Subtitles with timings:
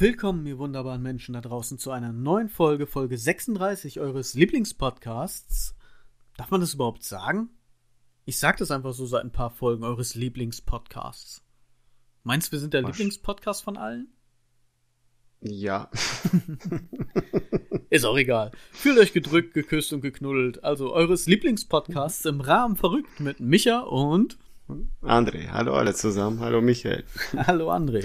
[0.00, 5.76] Willkommen, ihr wunderbaren Menschen da draußen, zu einer neuen Folge, Folge 36 eures Lieblingspodcasts.
[6.38, 7.50] Darf man das überhaupt sagen?
[8.24, 11.44] Ich sag das einfach so seit ein paar Folgen eures Lieblingspodcasts.
[12.22, 12.80] Meinst du, wir sind der?
[12.80, 14.08] Lieblingspodcast von allen?
[15.42, 15.90] Ja.
[17.90, 18.52] Ist auch egal.
[18.72, 20.64] Fühlt euch gedrückt, geküsst und geknuddelt.
[20.64, 24.38] Also eures Lieblingspodcasts im Rahmen verrückt mit Micha und
[25.02, 26.40] André, hallo alle zusammen.
[26.40, 27.04] Hallo Michael.
[27.36, 28.04] Hallo André.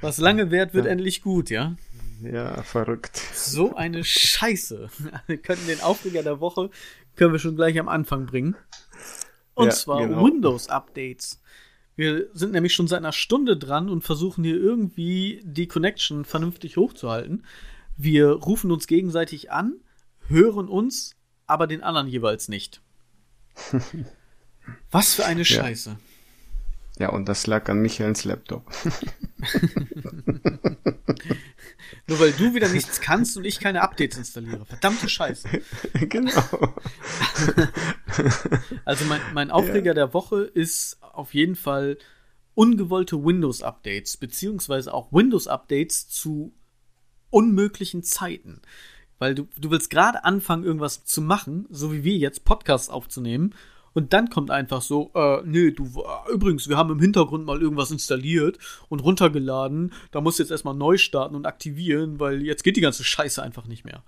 [0.00, 0.92] Was lange währt, wird Ja.
[0.92, 1.76] endlich gut, ja?
[2.22, 3.16] Ja, verrückt.
[3.34, 4.88] So eine Scheiße.
[5.26, 6.70] Wir können den Aufreger der Woche
[7.16, 8.56] können wir schon gleich am Anfang bringen.
[9.54, 10.24] Und Ja, zwar genau.
[10.24, 11.42] Windows-Updates.
[11.94, 16.78] Wir sind nämlich schon seit einer Stunde dran und versuchen hier irgendwie die Connection vernünftig
[16.78, 17.44] hochzuhalten.
[17.98, 19.74] Wir rufen uns gegenseitig an,
[20.26, 22.80] hören uns, aber den anderen jeweils nicht.
[24.90, 25.98] Was für eine Scheiße.
[26.98, 28.70] Ja, und das lag an Michaels Laptop.
[32.06, 34.66] Nur weil du wieder nichts kannst und ich keine Updates installiere.
[34.66, 35.48] Verdammte Scheiße.
[36.08, 36.42] genau.
[38.84, 41.96] Also mein, mein Aufreger der Woche ist auf jeden Fall
[42.54, 46.52] ungewollte Windows-Updates, beziehungsweise auch Windows-Updates zu
[47.30, 48.60] unmöglichen Zeiten.
[49.18, 53.54] Weil du, du willst gerade anfangen, irgendwas zu machen, so wie wir jetzt Podcasts aufzunehmen,
[53.94, 57.90] und dann kommt einfach so, äh, nee, du, übrigens, wir haben im Hintergrund mal irgendwas
[57.90, 62.76] installiert und runtergeladen, da musst du jetzt erstmal neu starten und aktivieren, weil jetzt geht
[62.76, 64.02] die ganze Scheiße einfach nicht mehr.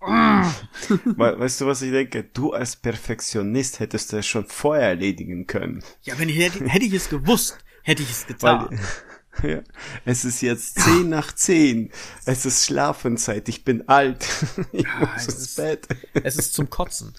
[0.00, 2.22] We weißt du, was ich denke?
[2.22, 5.82] Du als Perfektionist hättest das schon vorher erledigen können.
[6.02, 8.68] Ja, wenn ich hätte, hätte ich es gewusst, hätte ich es getan.
[8.70, 8.78] Weil,
[9.42, 9.62] ja,
[10.04, 11.90] es ist jetzt zehn nach zehn.
[12.26, 13.48] Es ist Schlafenszeit.
[13.48, 14.26] Ich bin alt.
[14.72, 15.88] Ich muss es ins ist- Bett.
[16.24, 17.14] Es ist zum Kotzen.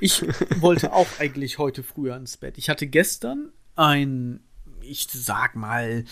[0.00, 0.22] Ich
[0.60, 2.58] wollte auch eigentlich heute früher ins Bett.
[2.58, 4.40] Ich hatte gestern ein,
[4.82, 6.04] ich sag mal,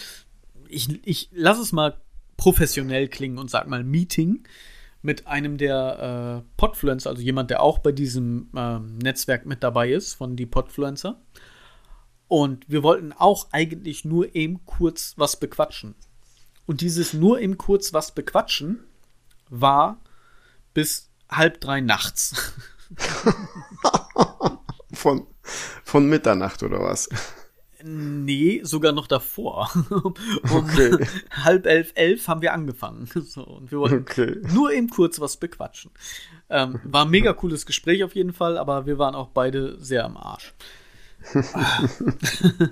[0.69, 1.97] ich, ich lass es mal
[2.37, 4.45] professionell klingen und sag mal Meeting
[5.03, 9.91] mit einem der äh, Podfluencer, also jemand, der auch bei diesem ähm, Netzwerk mit dabei
[9.93, 11.21] ist, von die Podfluencer.
[12.31, 15.97] Und wir wollten auch eigentlich nur eben kurz was bequatschen.
[16.65, 18.85] Und dieses nur eben kurz was bequatschen
[19.49, 20.01] war
[20.73, 22.55] bis halb drei nachts.
[24.93, 25.27] Von,
[25.85, 27.09] von Mitternacht oder was?
[27.83, 29.71] Nee, sogar noch davor.
[29.91, 30.15] um
[30.51, 31.05] Okay.
[31.33, 33.09] halb elf, elf haben wir angefangen.
[33.25, 34.41] So, und wir wollten Okay.
[34.53, 35.91] nur eben kurz was bequatschen.
[36.49, 40.05] Ähm, war ein mega cooles Gespräch auf jeden Fall, aber wir waren auch beide sehr
[40.05, 40.55] am Arsch.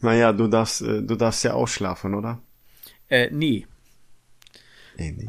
[0.00, 2.40] Naja, du darfst, äh, du darfst ja auch schlafen, oder?
[3.08, 3.66] Äh, nee,
[4.96, 5.28] Nee, nee.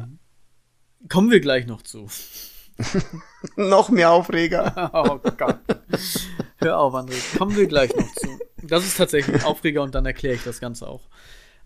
[1.08, 2.08] kommen wir gleich noch zu.
[3.56, 4.90] Noch mehr Aufreger.
[4.94, 5.58] Oh Gott.
[6.58, 7.36] Hör auf, André.
[7.36, 8.38] Kommen wir gleich noch zu.
[8.62, 11.08] Das ist tatsächlich ein Aufreger und dann erkläre ich das Ganze auch.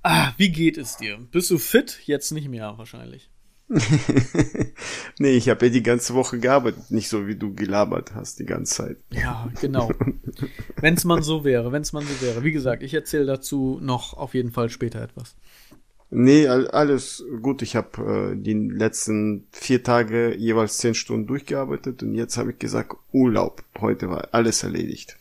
[0.03, 1.19] Ah, wie geht es dir?
[1.31, 2.01] Bist du fit?
[2.05, 3.31] Jetzt nicht mehr wahrscheinlich.
[5.19, 8.45] nee, ich habe ja die ganze Woche gearbeitet, nicht so wie du gelabert hast die
[8.45, 8.97] ganze Zeit.
[9.11, 9.91] Ja, genau.
[10.81, 12.45] wenn es man so wäre, wenn es man so wäre.
[12.45, 15.35] Wie gesagt, ich erzähle dazu noch auf jeden Fall später etwas.
[16.11, 17.63] Nee, all- alles gut.
[17.63, 22.59] Ich habe äh, die letzten vier Tage jeweils zehn Stunden durchgearbeitet und jetzt habe ich
[22.59, 23.65] gesagt, Urlaub.
[23.81, 25.17] Heute war alles erledigt.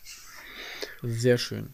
[1.02, 1.70] Sehr schön.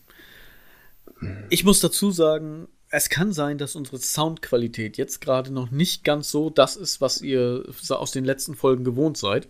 [1.51, 6.31] Ich muss dazu sagen, es kann sein, dass unsere Soundqualität jetzt gerade noch nicht ganz
[6.31, 9.49] so das ist, was ihr aus den letzten Folgen gewohnt seid.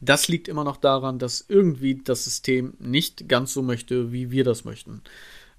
[0.00, 4.44] Das liegt immer noch daran, dass irgendwie das System nicht ganz so möchte, wie wir
[4.44, 5.02] das möchten.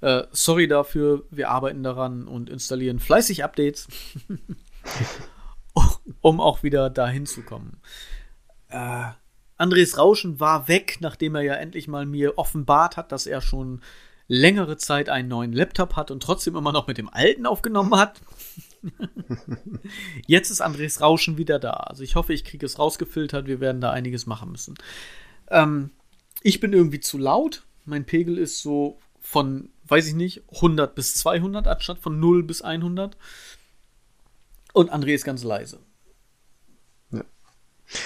[0.01, 3.87] Äh, sorry dafür, wir arbeiten daran und installieren fleißig Updates,
[6.21, 7.79] um auch wieder dahin zu kommen.
[8.69, 9.09] Äh,
[9.57, 13.81] Andres Rauschen war weg, nachdem er ja endlich mal mir offenbart hat, dass er schon
[14.31, 18.21] längere Zeit einen neuen Laptop hat und trotzdem immer noch mit dem alten aufgenommen hat.
[20.25, 21.71] Jetzt ist Andres Rauschen wieder da.
[21.71, 23.45] Also ich hoffe, ich kriege es rausgefiltert.
[23.45, 24.75] Wir werden da einiges machen müssen.
[25.49, 25.89] Ähm,
[26.43, 27.63] ich bin irgendwie zu laut.
[27.83, 32.61] Mein Pegel ist so von, weiß ich nicht, 100 bis 200 anstatt von 0 bis
[32.61, 33.17] 100.
[34.71, 35.79] Und André ist ganz leise.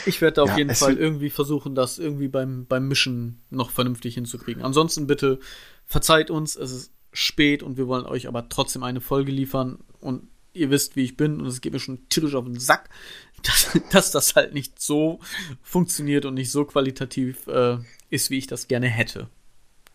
[0.06, 3.70] Ich werde da auf Ja, jeden Fall irgendwie versuchen, das irgendwie beim, beim Mischen noch
[3.72, 4.64] vernünftig hinzukriegen.
[4.64, 5.40] Ansonsten bitte
[5.86, 10.28] verzeiht uns, es ist spät und wir wollen euch aber trotzdem eine Folge liefern und
[10.54, 12.90] ihr wisst, wie ich bin und es geht mir schon tierisch auf den Sack,
[13.44, 15.20] dass, dass das halt nicht so
[15.62, 17.78] funktioniert und nicht so qualitativ äh,
[18.10, 19.30] ist, wie ich das gerne hätte.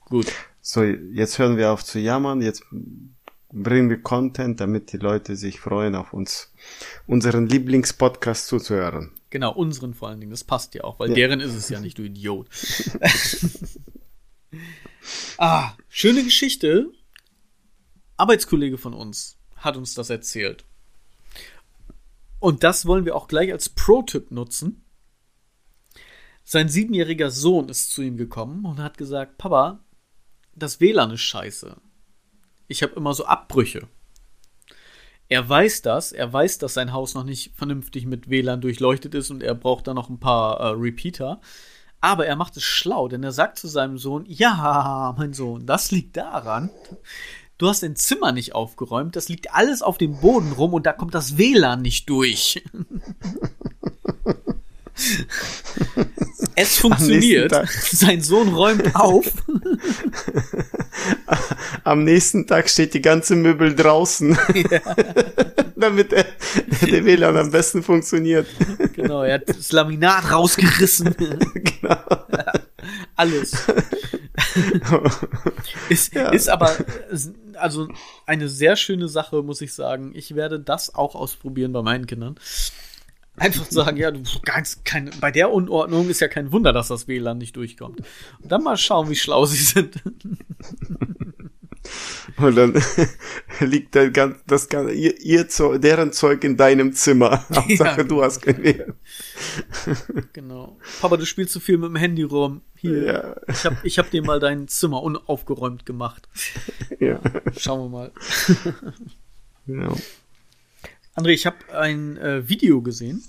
[0.05, 0.27] Gut.
[0.61, 2.43] So, jetzt hören wir auf zu jammern.
[2.43, 2.65] Jetzt
[3.53, 6.53] bringen wir Content, damit die Leute sich freuen, auf uns,
[7.07, 9.13] unseren Lieblingspodcast zuzuhören.
[9.31, 10.31] Genau, unseren vor allen Dingen.
[10.31, 11.15] Das passt ja auch, weil Ja.
[11.15, 12.49] deren ist es ja nicht, du Idiot.
[15.38, 16.91] ah, schöne Geschichte.
[18.17, 20.65] Arbeitskollege von uns hat uns das erzählt.
[22.41, 24.85] Und das wollen wir auch gleich als Pro-Tipp nutzen.
[26.43, 29.85] Sein siebenjähriger Sohn ist zu ihm gekommen und hat gesagt, Papa,
[30.55, 31.76] das WLAN ist scheiße.
[32.67, 33.87] Ich habe immer so Abbrüche.
[35.31, 39.31] Er weiß das, er weiß, dass sein Haus noch nicht vernünftig mit WLAN durchleuchtet ist
[39.31, 41.41] und er braucht da noch ein paar äh, Repeater.
[42.00, 45.93] Aber er macht es schlau, denn er sagt zu seinem Sohn, ja, mein Sohn, das
[45.93, 46.69] liegt daran,
[47.59, 50.93] du hast dein Zimmer nicht aufgeräumt, das liegt alles auf dem Boden rum und da
[50.93, 52.65] kommt das WLAN nicht durch.
[56.56, 57.52] Es funktioniert.
[57.91, 59.25] Sein Sohn räumt auf.
[61.85, 64.37] Am nächsten Tag steht die ganze Möbel draußen.
[64.70, 64.81] Ja.
[65.76, 66.26] Damit der,
[66.82, 68.47] der WLAN am besten funktioniert.
[68.93, 71.17] Genau, er hat das Laminat rausgerissen.
[71.17, 71.97] Genau.
[73.17, 73.52] Alles.
[75.88, 76.29] ist, ja.
[76.29, 76.76] ist aber
[77.56, 77.88] also
[78.26, 80.12] eine sehr schöne Sache, muss ich sagen.
[80.14, 82.35] Ich werde das auch ausprobieren bei meinen Kindern.
[83.41, 87.09] Einfach sagen, ja, du ganz kein, bei der Unordnung ist ja kein Wunder, dass das
[87.09, 88.03] WLAN nicht durchkommt.
[88.43, 90.03] Und dann mal schauen, wie schlau sie sind.
[92.37, 92.83] Und dann
[93.61, 97.43] liegt der ganz, das ganze, ihr, ihr Zeug, deren Zeug in deinem Zimmer.
[97.55, 98.93] Hauptsache, ja, du hast kein WLAN.
[100.35, 100.77] Genau.
[101.01, 102.61] Papa, du spielst zu viel mit dem Handy rum.
[102.77, 103.37] Hier, ja.
[103.49, 106.29] ich hab, ich hab dir mal dein Zimmer unaufgeräumt gemacht.
[106.99, 107.21] Ja.
[107.57, 108.13] Schauen wir mal.
[109.67, 109.95] Ja.
[111.15, 113.25] André, ich habe ein äh, Video gesehen,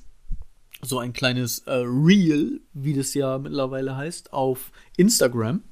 [0.81, 5.63] so ein kleines äh, Reel, wie das ja mittlerweile heißt, auf Instagram.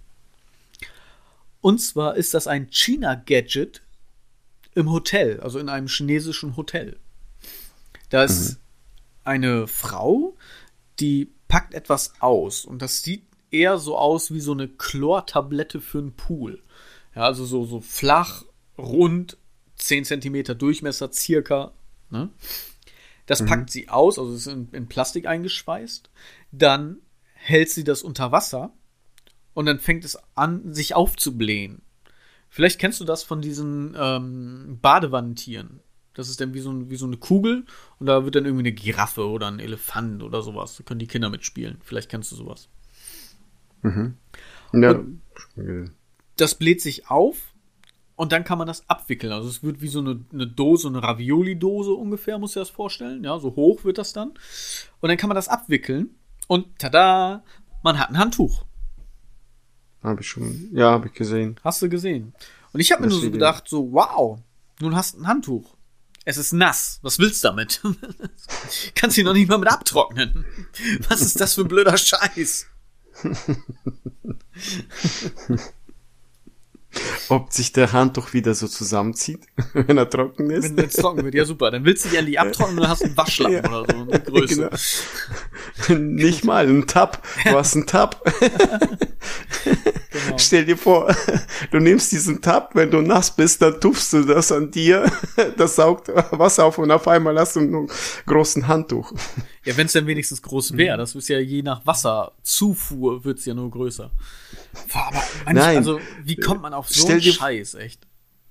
[1.61, 3.81] Und zwar ist das ein China-Gadget
[4.73, 6.97] im Hotel, also in einem chinesischen Hotel.
[8.09, 8.57] Da ist mhm.
[9.23, 10.35] eine Frau,
[10.99, 15.99] die packt etwas aus und das sieht eher so aus wie so eine Chlortablette für
[15.99, 16.61] einen Pool.
[17.15, 18.45] Ja, also so, so flach,
[18.77, 19.37] rund,
[19.75, 21.71] 10 cm Durchmesser circa
[22.09, 22.29] Ne?
[23.25, 23.45] Das mhm.
[23.45, 26.09] packt sie aus, also ist in, in Plastik eingeschweißt.
[26.51, 26.97] Dann
[27.33, 28.73] hält sie das unter Wasser
[29.53, 31.81] und dann fängt es an, sich aufzublähen.
[32.49, 35.81] Vielleicht kennst du das von diesen ähm, Badewannentieren.
[36.15, 37.65] Das ist dann wie so, wie so eine Kugel
[37.99, 40.75] und da wird dann irgendwie eine Giraffe oder ein Elefant oder sowas.
[40.75, 41.77] Da können die Kinder mitspielen.
[41.83, 42.67] Vielleicht kennst du sowas.
[43.83, 44.17] Mhm.
[44.73, 45.01] Ja.
[46.35, 47.48] das bläht sich auf
[48.19, 49.31] und dann kann man das abwickeln.
[49.31, 53.23] Also es wird wie so eine, eine Dose, eine Ravioli-Dose ungefähr, muss ich das vorstellen.
[53.23, 54.33] Ja, so hoch wird das dann.
[54.99, 56.09] Und dann kann man das abwickeln.
[56.49, 57.45] Und tada,
[57.81, 58.65] man hat ein Handtuch.
[60.03, 61.55] Habe ich schon, ja, habe ich gesehen.
[61.63, 62.33] Hast du gesehen.
[62.73, 64.37] Und ich habe mir nur so gedacht, so, wow,
[64.81, 65.77] nun hast du ein Handtuch.
[66.25, 66.99] Es ist nass.
[67.01, 67.81] Was willst du damit?
[68.95, 70.43] Kannst du ihn noch nicht mal mit abtrocknen.
[71.07, 72.67] Was ist das für ein blöder Scheiß?
[77.29, 79.41] ob sich der Handtuch wieder so zusammenzieht,
[79.73, 80.75] wenn er trocken ist.
[80.75, 81.71] Wenn es trocken wird, ja super.
[81.71, 83.69] Dann willst du die an die abtrocknen und dann hast du einen Waschlappen ja.
[83.69, 84.69] oder so, eine Größe.
[85.87, 85.99] Genau.
[85.99, 87.21] Nicht mal, ein Tab.
[87.43, 88.23] Du hast einen Tab.
[90.11, 90.37] genau.
[90.37, 91.13] Stell dir vor,
[91.71, 95.11] du nimmst diesen Tab, wenn du nass bist, dann tupfst du das an dir,
[95.57, 97.89] das saugt Wasser auf und auf einmal hast du einen
[98.25, 99.13] großen Handtuch.
[99.65, 103.53] Ja, wenn es dann wenigstens groß wäre, das ist ja je nach Wasserzufuhr wird's ja
[103.53, 104.11] nur größer.
[104.93, 105.77] Aber manch, Nein.
[105.77, 108.07] also wie kommt man auf so einen Scheiß, echt?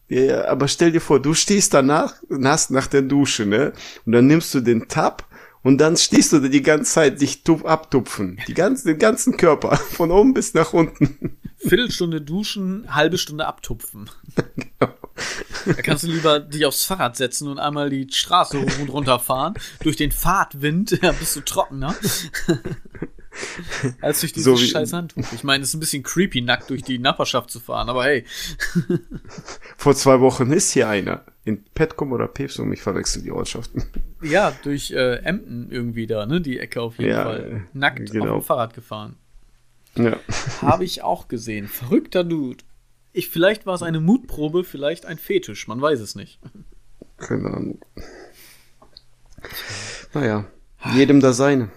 [0.08, 3.72] Ja, ja, aber stell dir vor, du stehst danach, nass nach der Dusche, ne?
[4.06, 5.28] Und dann nimmst du den Tab
[5.62, 8.40] und dann stehst du da die ganze Zeit dich abtupfen.
[8.46, 9.76] Die ganzen, den ganzen Körper.
[9.92, 11.38] Von oben bis nach unten.
[11.58, 14.08] Viertelstunde duschen, halbe Stunde abtupfen.
[14.56, 14.94] genau.
[15.66, 19.18] Da kannst du lieber dich aufs Fahrrad setzen und einmal die Straße hoch und runter
[19.18, 19.54] fahren.
[19.82, 21.94] Durch den Fahrtwind ja, bist du trockener.
[24.00, 25.24] als durch dieses so scheiß Handtuch.
[25.32, 28.24] Ich meine, es ist ein bisschen creepy, nackt durch die Nachbarschaft zu fahren, aber hey.
[29.76, 31.24] Vor zwei Wochen ist hier einer.
[31.44, 33.84] In Petcom oder Pepsum, ich verwechsel die Ortschaften.
[34.22, 36.40] Ja, durch äh, Emden irgendwie da, ne?
[36.40, 37.66] Die Ecke auf jeden ja, Fall.
[37.72, 38.36] Nackt genau.
[38.36, 39.16] auf dem Fahrrad gefahren.
[39.96, 40.18] Ja.
[40.60, 41.68] Habe ich auch gesehen.
[41.68, 42.64] Verrückter Dude.
[43.18, 46.38] Ich, vielleicht war es eine Mutprobe, vielleicht ein Fetisch, man weiß es nicht.
[47.16, 47.84] Keine Ahnung.
[50.14, 50.46] Naja,
[50.94, 51.72] jedem das seine.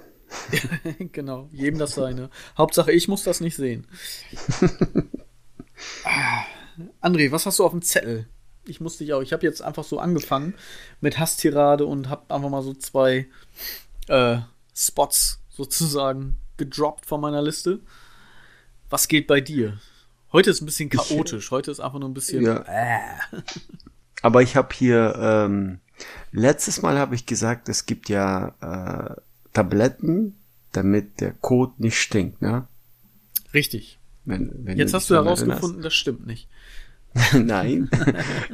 [1.12, 2.29] genau, jedem das seine.
[2.55, 3.88] Hauptsache, ich muss das nicht sehen.
[7.01, 8.27] André, was hast du auf dem Zettel?
[8.67, 9.24] Ich muss dich auch.
[9.24, 10.53] Ich habe jetzt einfach so angefangen
[11.00, 13.25] mit Hasstirade und habe einfach mal so zwei
[14.10, 14.38] äh,
[14.75, 17.79] Spots sozusagen gedroppt von meiner Liste.
[18.91, 19.79] Was geht bei dir?
[20.31, 21.51] Heute ist ein bisschen chaotisch.
[21.51, 22.43] Heute ist einfach nur ein bisschen.
[22.43, 22.63] Ja.
[22.67, 23.00] Äh.
[24.21, 25.79] Aber ich habe hier ähm,
[26.31, 29.15] letztes Mal habe ich gesagt, es gibt ja äh,
[29.53, 30.35] Tabletten,
[30.71, 32.67] damit der Code nicht stinkt, ne?
[33.53, 34.00] Richtig.
[34.23, 36.47] Wenn, wenn Jetzt hast du herausgefunden, das stimmt nicht.
[37.33, 37.89] Nein,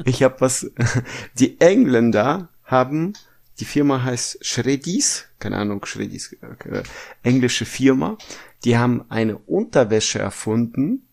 [0.05, 0.71] ich habe was.
[1.39, 3.13] Die Engländer haben,
[3.59, 6.83] die Firma heißt Shreddies, keine Ahnung, Shreddies, äh,
[7.23, 8.17] englische Firma.
[8.63, 11.06] Die haben eine Unterwäsche erfunden.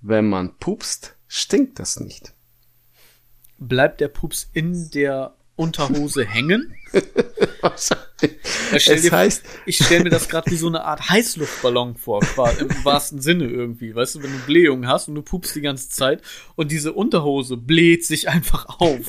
[0.00, 2.32] Wenn man pupst, stinkt das nicht.
[3.58, 6.74] Bleibt der Pups in der Unterhose hängen?
[8.72, 12.22] es dir, heißt, ich stelle mir das gerade wie so eine Art Heißluftballon vor,
[12.58, 13.94] im wahrsten Sinne irgendwie.
[13.94, 16.22] Weißt du, wenn du Blähungen hast und du pupst die ganze Zeit
[16.56, 19.02] und diese Unterhose bläht sich einfach auf.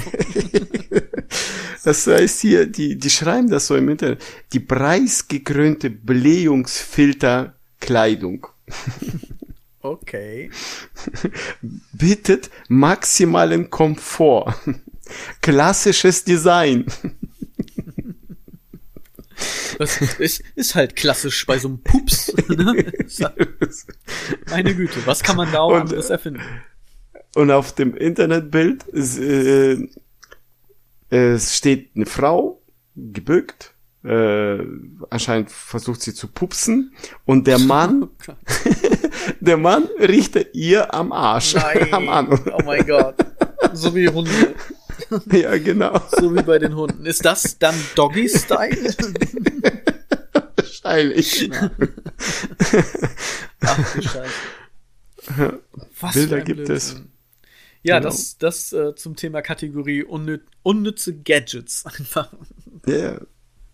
[1.86, 4.22] das heißt hier, die, die schreiben das so im Internet,
[4.52, 8.48] die preisgekrönte Blähungsfilterkleidung.
[9.82, 10.52] Okay.
[11.94, 14.56] Bietet maximalen Komfort.
[15.42, 16.86] Klassisches Design.
[19.80, 22.34] Das ist, ist halt klassisch bei so einem Pups.
[22.50, 22.92] Ne?
[24.50, 26.42] Meine Güte, was kann man da auch und, anderes erfinden?
[27.34, 29.88] Und auf dem Internetbild ist, äh,
[31.10, 32.62] es steht eine Frau,
[32.96, 34.58] gebückt, äh,
[35.10, 36.93] anscheinend versucht sie zu pupsen
[37.25, 38.10] und der Mann,
[39.39, 41.55] der Mann riecht ihr am Arsch.
[41.55, 41.93] Nein.
[41.93, 42.27] Am An.
[42.29, 43.15] Oh mein Gott.
[43.74, 44.55] So wie Hunde.
[45.31, 46.01] Ja, genau.
[46.12, 47.05] So wie bei den Hunden.
[47.05, 48.96] Ist das dann Doggy-Style?
[50.55, 51.50] Wahrscheinlich.
[53.62, 55.60] Ach du Scheiße.
[56.00, 57.01] Was Bilder gibt es.
[57.84, 58.10] Ja, genau.
[58.10, 62.31] das, das äh, zum Thema Kategorie unnü unnütze Gadgets einfach.
[62.86, 63.22] Ja, yeah.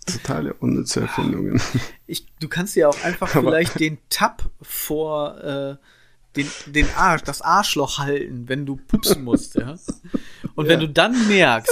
[0.08, 1.62] Totale unnütze Erfindungen.
[2.10, 5.76] Ich, du kannst ja auch einfach Aber vielleicht den Tab vor äh,
[6.38, 9.76] den, den Arsch, das Arschloch halten, wenn du pupsen musst, ja.
[10.56, 10.72] Und ja.
[10.72, 11.70] wenn du dann merkst,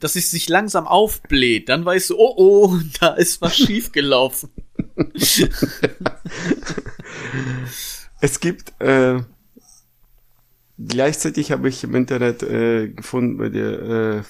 [0.00, 4.48] dass es sich langsam aufbläht, dann weißt du, oh oh, da ist was schiefgelaufen.
[8.20, 9.20] es gibt, äh,
[10.78, 14.22] gleichzeitig habe ich im Internet äh, gefunden bei der äh,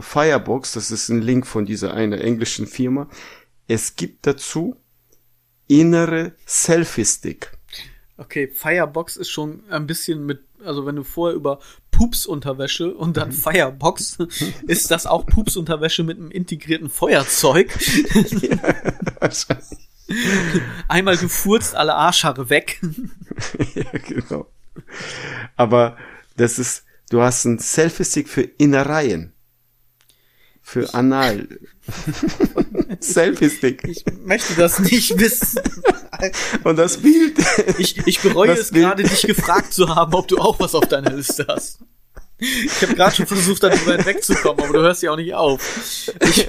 [0.00, 3.08] Firebox, das ist ein Link von dieser einer englischen Firma.
[3.68, 4.76] Es gibt dazu
[5.68, 7.52] innere Selfie-Stick.
[8.18, 11.58] Okay, Firebox ist schon ein bisschen mit, also wenn du vorher über
[11.90, 14.18] Pupsunterwäsche und dann Firebox,
[14.66, 17.76] ist das auch Pupsunterwäsche mit einem integrierten Feuerzeug.
[18.40, 19.30] ja,
[20.88, 22.80] Einmal du furzt alle Arschhaare weg.
[23.74, 24.46] ja, genau.
[25.56, 25.96] Aber
[26.36, 29.32] das ist, du hast ein Selfie-Stick für Innereien.
[30.62, 31.46] Für Anal.
[33.00, 33.84] Selfie-Stick.
[33.84, 35.62] Ich möchte das nicht wissen.
[36.64, 37.38] Und das Bild.
[37.78, 41.12] Ich, ich bereue es gerade, dich gefragt zu haben, ob du auch was auf deiner
[41.12, 41.78] Liste hast.
[42.38, 46.12] Ich habe gerade schon versucht, darüber wegzukommen, aber du hörst ja auch nicht auf.
[46.20, 46.46] Ich,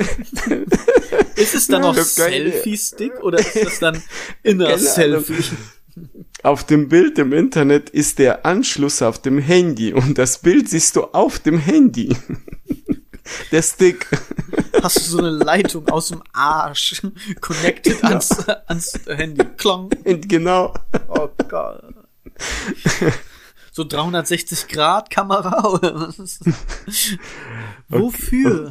[1.36, 4.04] ist es dann noch Selfie-Stick oder ist das dann
[4.44, 5.56] Inner-Selfie?
[6.44, 10.96] Auf dem Bild im Internet ist der Anschluss auf dem Handy und das Bild siehst
[10.96, 12.16] du auf dem Handy.
[13.52, 14.08] Der Stick.
[14.82, 17.02] Hast du so eine Leitung aus dem Arsch
[17.42, 18.10] connected ja.
[18.10, 19.44] ans, ans Handy.
[19.58, 19.90] Klong.
[20.06, 20.74] Genau.
[21.10, 21.84] Oh Gott.
[23.74, 26.40] So 360 Grad Kamera oder was?
[27.90, 28.70] Wofür?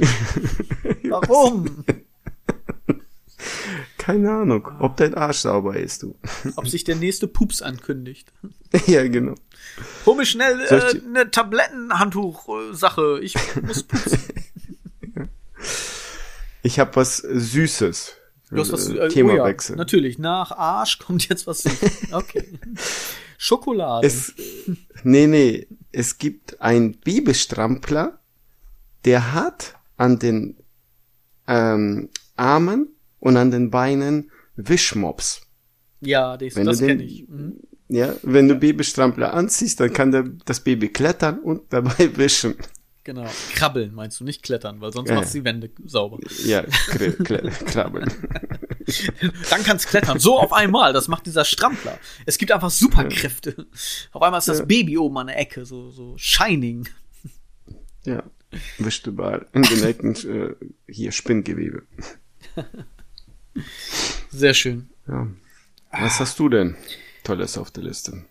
[1.03, 1.85] Warum?
[4.07, 6.15] Keine Ahnung, ob dein Arsch sauber ist, du.
[6.55, 8.33] Ob sich der nächste Pups ankündigt.
[8.87, 9.35] ja, genau.
[10.07, 13.19] Hol mir schnell äh, eine Tablettenhandtuch-Sache.
[13.21, 14.21] Ich muss pupsen.
[16.63, 18.15] Ich habe was Süßes.
[18.51, 19.75] Du hast was, äh, Themawechsel.
[19.75, 22.09] Oh ja, natürlich, nach Arsch kommt jetzt was Süßes.
[22.13, 22.45] Okay.
[23.39, 24.07] Schokolade.
[24.07, 24.35] Es,
[25.03, 25.67] nee, nee.
[25.91, 28.21] Es gibt einen Babystrampler,
[29.05, 30.57] der hat an den
[31.49, 32.96] ähm, Armen
[33.27, 35.43] und an den Beinen Wischmops.
[36.01, 37.29] Ja, das, das kenne ich.
[37.29, 37.57] Mhm.
[37.89, 42.55] Ja, wenn du Babystrampler anziehst, dann kann der, das Baby klettern und dabei wischen.
[43.03, 43.29] Genau.
[43.55, 45.17] Krabbeln meinst du, nicht klettern, weil sonst ja.
[45.17, 46.19] machst du die Wände sauber.
[46.45, 46.63] Ja,
[47.67, 48.13] krabbeln.
[49.51, 50.21] Dann kannst klettern.
[50.21, 50.93] So auf einmal.
[50.93, 51.99] Das macht dieser Strampler.
[52.27, 53.55] Es gibt einfach Superkräfte.
[53.59, 53.65] Ja.
[54.13, 54.65] Auf einmal ist das ja.
[54.65, 56.89] Baby oben an der Ecke, so, so shining.
[58.05, 58.23] Ja.
[58.79, 59.47] Wischt überall.
[59.53, 60.55] In den Ecken äh,
[60.89, 61.83] hier Spinngewebe.
[64.31, 64.91] Sehr schön.
[65.09, 65.29] Ja.
[65.91, 66.77] Was hast du denn
[67.25, 68.25] Tolles auf der Liste?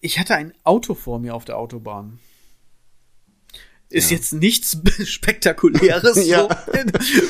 [0.00, 2.18] Ich hatte ein Auto vor mir auf der Autobahn.
[3.90, 4.16] Ist ja.
[4.16, 6.42] jetzt nichts Spektakuläres, ja.
[6.42, 6.48] so,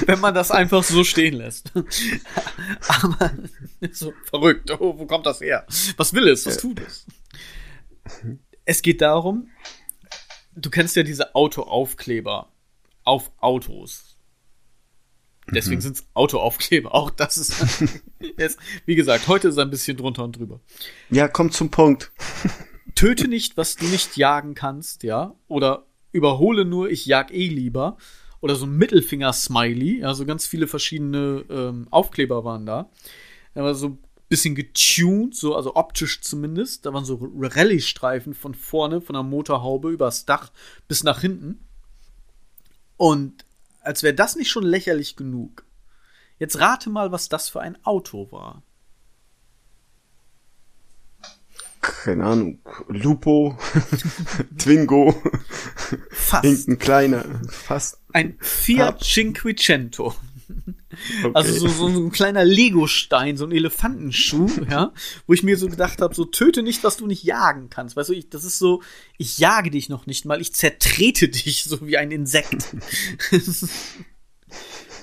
[0.07, 1.73] wenn man das einfach so stehen lässt.
[2.89, 3.33] Aber
[3.91, 4.71] so verrückt.
[4.79, 5.67] Oh, wo kommt das her?
[5.97, 6.45] Was will es?
[6.45, 7.07] Was tut es?
[8.67, 9.49] Es geht darum,
[10.55, 12.53] du kennst ja diese Autoaufkleber
[13.05, 14.10] auf Autos.
[15.55, 15.83] Deswegen mhm.
[15.83, 16.95] sind es Autoaufkleber.
[16.95, 17.55] Auch das ist,
[18.37, 20.61] ist, wie gesagt, heute ist ein bisschen drunter und drüber.
[21.11, 22.13] Ja, kommt zum Punkt.
[22.95, 27.97] töte nicht, was du nicht jagen kannst, ja, oder überhole nur, ich jag eh lieber,
[28.41, 32.91] oder so ein Mittelfinger-Smiley, ja, so ganz viele verschiedene ähm, Aufkleber waren da.
[33.55, 36.87] Er war so ein bisschen getuned, so, also optisch zumindest.
[36.87, 40.53] Da waren so Rallye-Streifen von vorne, von der Motorhaube übers Dach
[40.89, 41.67] bis nach hinten.
[42.97, 43.45] Und
[43.91, 45.65] als wäre das nicht schon lächerlich genug.
[46.39, 48.63] Jetzt rate mal, was das für ein Auto war.
[51.83, 53.59] keine Ahnung, Lupo,
[54.59, 55.21] Twingo,
[56.11, 56.45] Fast.
[56.45, 57.99] irgendein kleiner, fast.
[58.13, 60.15] Ein Fiat Cinquecento.
[61.23, 61.31] Okay.
[61.35, 64.93] Also so, so, ein kleiner Lego-Stein, so ein Elefantenschuh, ja,
[65.27, 67.97] wo ich mir so gedacht habe, so töte nicht, was du nicht jagen kannst.
[67.97, 68.83] Weißt du, ich, das ist so,
[69.17, 72.77] ich jage dich noch nicht mal, ich zertrete dich so wie ein Insekt.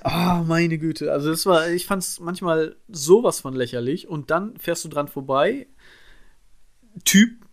[0.04, 1.12] Ah, oh, meine Güte.
[1.12, 4.08] Also das war, ich fand's manchmal sowas von lächerlich.
[4.08, 5.68] Und dann fährst du dran vorbei,
[7.04, 7.46] Typ,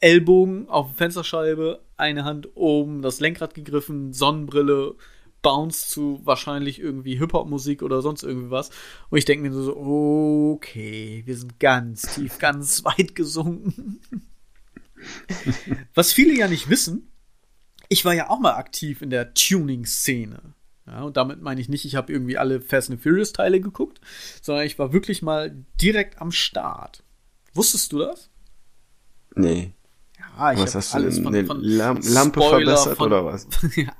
[0.00, 4.96] Ellbogen auf Fensterscheibe, eine Hand oben, das Lenkrad gegriffen, Sonnenbrille,
[5.44, 8.70] Bounce zu wahrscheinlich irgendwie Hip-Hop-Musik oder sonst irgendwie was.
[9.10, 14.00] Und ich denke mir so, okay, wir sind ganz tief, ganz weit gesunken.
[15.94, 17.12] was viele ja nicht wissen,
[17.88, 20.54] ich war ja auch mal aktiv in der Tuning-Szene.
[20.86, 24.00] Ja, und damit meine ich nicht, ich habe irgendwie alle Fast and Furious Teile geguckt,
[24.42, 27.04] sondern ich war wirklich mal direkt am Start.
[27.52, 28.30] Wusstest du das?
[29.34, 29.74] Nee.
[30.36, 33.46] Ja, ich was hast alles du von, von Lam Lampe Spoiler verbessert von, oder was?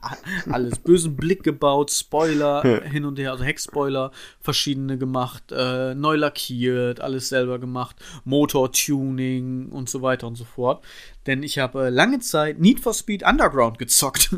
[0.50, 7.00] alles bösen Blick gebaut, Spoiler hin und her, also Heckspoiler, verschiedene gemacht, äh, neu lackiert,
[7.00, 10.84] alles selber gemacht, Motortuning und so weiter und so fort.
[11.26, 14.30] Denn ich habe äh, lange Zeit Need for Speed Underground gezockt.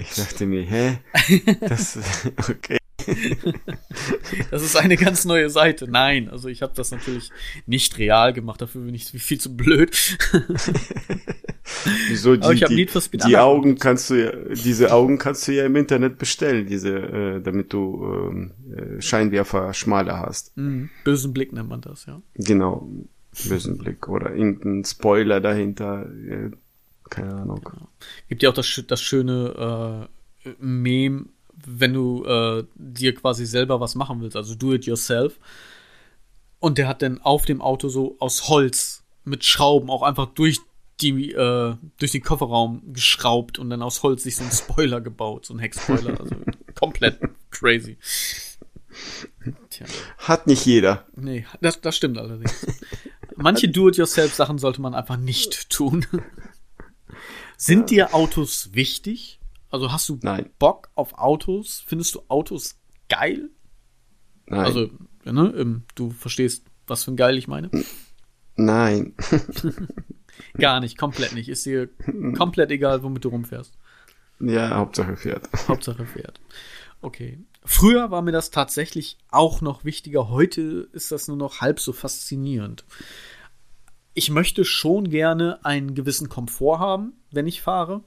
[0.00, 0.98] ich dachte mir, hä?
[1.60, 1.98] Das,
[2.48, 2.78] okay.
[4.50, 5.88] das ist eine ganz neue Seite.
[5.88, 7.30] Nein, also ich habe das natürlich
[7.66, 9.90] nicht real gemacht, dafür bin ich viel zu blöd.
[12.08, 12.88] Wieso die, die,
[13.26, 17.40] die Augen kannst du ja, diese Augen kannst du ja im Internet bestellen, diese, äh,
[17.40, 20.56] damit du ähm, äh, Scheinwerfer schmaler hast.
[20.56, 20.90] Mhm.
[21.04, 22.20] Bösen Blick nennt man das, ja.
[22.34, 22.88] Genau,
[23.48, 26.50] bösen Blick oder irgendein Spoiler dahinter, äh,
[27.08, 27.60] keine Ahnung.
[27.62, 27.88] Genau.
[28.28, 30.08] Gibt ja auch das, das schöne
[30.44, 31.26] äh, Meme
[31.66, 35.38] wenn du äh, dir quasi selber was machen willst, also do it yourself.
[36.58, 40.60] Und der hat dann auf dem Auto so aus Holz mit Schrauben auch einfach durch
[41.00, 45.46] die äh, durch den Kofferraum geschraubt und dann aus Holz sich so ein Spoiler gebaut,
[45.46, 46.36] so ein Heckspoiler, also
[46.74, 47.18] komplett
[47.50, 47.98] crazy.
[49.70, 49.86] Tja.
[50.18, 51.06] Hat nicht jeder.
[51.16, 52.66] Nee, das, das stimmt allerdings.
[53.36, 56.06] Manche Do-it-yourself-Sachen sollte man einfach nicht tun.
[57.56, 59.40] Sind dir Autos wichtig?
[59.72, 60.50] Also hast du Nein.
[60.58, 61.82] Bock auf Autos?
[61.86, 63.48] Findest du Autos geil?
[64.46, 64.60] Nein.
[64.60, 64.90] Also,
[65.24, 67.70] ne, du verstehst, was für ein geil ich meine?
[68.54, 69.14] Nein.
[70.58, 71.48] Gar nicht, komplett nicht.
[71.48, 71.88] Ist dir
[72.36, 73.78] komplett egal, womit du rumfährst.
[74.40, 75.48] Ja, Hauptsache fährt.
[75.68, 76.38] Hauptsache fährt.
[77.00, 77.38] Okay.
[77.64, 80.28] Früher war mir das tatsächlich auch noch wichtiger.
[80.28, 82.84] Heute ist das nur noch halb so faszinierend.
[84.12, 88.02] Ich möchte schon gerne einen gewissen Komfort haben, wenn ich fahre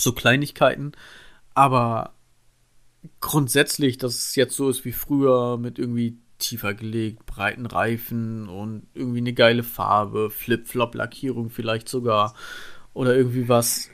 [0.00, 0.92] so Kleinigkeiten.
[1.54, 2.14] Aber
[3.20, 8.86] grundsätzlich, dass es jetzt so ist wie früher mit irgendwie tiefer gelegt, breiten Reifen und
[8.94, 12.34] irgendwie eine geile Farbe, Flip-Flop-Lackierung vielleicht sogar
[12.94, 13.90] oder irgendwie was,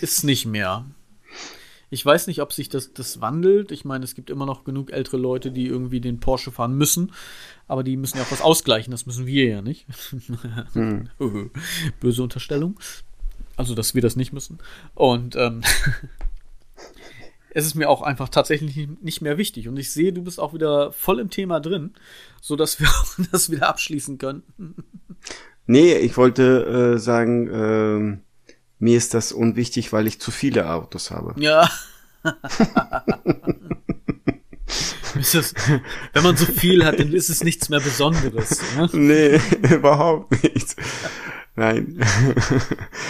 [0.00, 0.86] ist nicht mehr.
[1.90, 3.70] Ich weiß nicht, ob sich das, das wandelt.
[3.70, 7.12] Ich meine, es gibt immer noch genug ältere Leute, die irgendwie den Porsche fahren müssen,
[7.68, 8.90] aber die müssen ja auch was ausgleichen.
[8.90, 9.86] Das müssen wir ja nicht.
[10.72, 11.08] Hm.
[12.00, 12.78] Böse Unterstellung.
[13.56, 14.58] Also, dass wir das nicht müssen.
[14.94, 15.62] Und ähm,
[17.50, 19.68] es ist mir auch einfach tatsächlich nicht mehr wichtig.
[19.68, 21.94] Und ich sehe, du bist auch wieder voll im Thema drin,
[22.40, 24.42] so dass wir auch das wieder abschließen können.
[25.66, 28.18] Nee, ich wollte äh, sagen, äh,
[28.78, 31.34] mir ist das unwichtig, weil ich zu viele Autos habe.
[31.40, 31.70] Ja.
[35.14, 35.54] das,
[36.12, 38.60] wenn man so viel hat, dann ist es nichts mehr Besonderes.
[38.76, 38.90] Ne?
[38.92, 39.40] Nee,
[39.74, 40.76] überhaupt nicht.
[41.56, 42.00] Nein.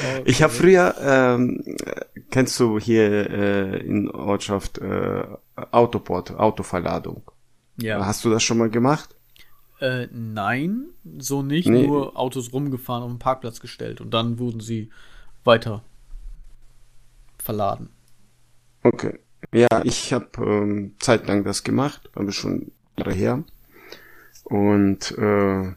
[0.05, 0.23] Okay.
[0.27, 1.65] Ich habe früher, ähm,
[2.31, 5.25] kennst du hier äh, in Ortschaft äh,
[5.71, 7.23] Autoport, Autoverladung?
[7.77, 8.05] Ja.
[8.05, 9.15] Hast du das schon mal gemacht?
[9.81, 10.87] Äh, nein,
[11.19, 11.69] so nicht.
[11.69, 11.87] Nee.
[11.87, 14.91] Nur Autos rumgefahren, auf den Parkplatz gestellt und dann wurden sie
[15.43, 15.83] weiter
[17.39, 17.91] verladen.
[18.83, 19.19] Okay.
[19.53, 23.45] Ja, ich habe ähm, zeitlang das gemacht, aber schon Jahre her.
[24.45, 25.75] Und äh,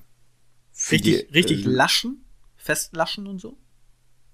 [0.92, 2.24] richtig, die, richtig äh, laschen?
[2.68, 3.58] Festlaschen und so?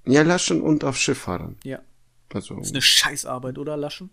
[0.08, 1.58] Ja, Laschen und auf Schiff fahren.
[1.64, 1.80] Ja.
[2.34, 2.58] Also.
[2.60, 4.10] Ist eine Scheißarbeit, oder Laschen?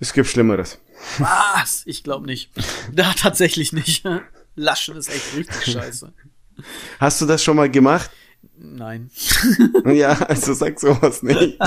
[0.00, 0.78] Es gibt Schlimmeres.
[1.18, 1.82] Was?
[1.84, 2.50] Ich glaube nicht.
[2.92, 4.04] Da tatsächlich nicht.
[4.54, 6.12] Laschen ist echt richtig scheiße.
[6.98, 8.10] Hast du das schon mal gemacht?
[8.56, 9.10] Nein.
[9.84, 11.58] Ja, also sag sowas nicht.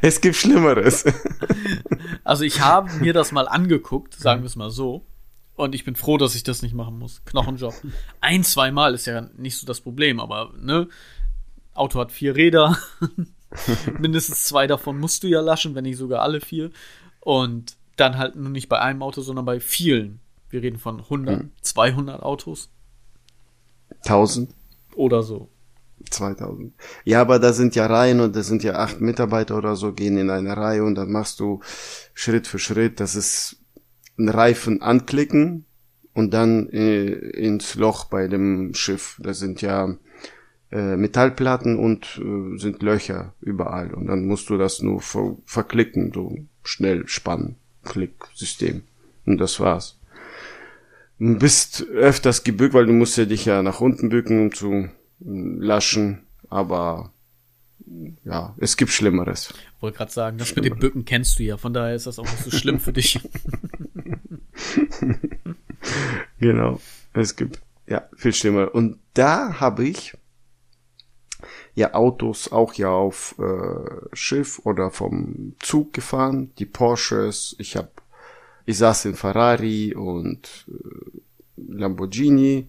[0.00, 1.04] Es gibt Schlimmeres.
[2.22, 5.04] Also ich habe mir das mal angeguckt, sagen wir es mal so.
[5.56, 7.24] Und ich bin froh, dass ich das nicht machen muss.
[7.26, 7.74] Knochenjob.
[8.20, 10.88] Ein, zweimal ist ja nicht so das Problem, aber ne,
[11.74, 12.76] Auto hat vier Räder.
[13.98, 16.70] Mindestens zwei davon musst du ja laschen, wenn nicht sogar alle vier.
[17.20, 20.20] Und dann halt nur nicht bei einem Auto, sondern bei vielen.
[20.50, 21.50] Wir reden von 100, Hm.
[21.60, 22.70] 200 Autos
[24.04, 24.50] 1000,
[24.94, 25.48] oder so.
[26.10, 26.74] 2000.
[27.04, 30.18] Ja, aber da sind ja Reihen und da sind ja acht Mitarbeiter oder so, gehen
[30.18, 31.60] in eine Reihe und dann machst du
[32.12, 33.56] Schritt für Schritt, das ist
[34.18, 35.64] ein Reifen anklicken
[36.12, 39.20] und dann äh, ins Loch bei dem Schiff.
[39.22, 39.96] Da sind ja
[40.70, 46.12] äh, Metallplatten und äh, sind Löcher überall und dann musst du das nur ver verklicken,
[46.12, 48.82] so schnell spannen, Klicksystem.
[49.26, 49.98] Und das war's.
[51.18, 54.72] Du bist öfters gebückt, weil du musst ja dich ja nach unten bücken, um zu
[54.72, 54.88] äh,
[55.20, 57.12] laschen, aber
[58.24, 59.52] ja, es gibt Schlimmeres.
[59.84, 62.24] Wollte gerade sagen, das mit dem Bücken kennst du ja, von daher ist das auch
[62.24, 63.20] nicht so schlimm für dich.
[66.38, 66.80] Genau.
[67.12, 68.74] Es gibt ja viel schlimmer.
[68.74, 70.16] Und da habe ich
[71.74, 77.54] ja Autos auch ja auf äh, Schiff oder vom Zug gefahren, die Porsches.
[77.58, 77.90] Ich habe,
[78.64, 81.20] ich saß in Ferrari und äh,
[81.56, 82.68] Lamborghini.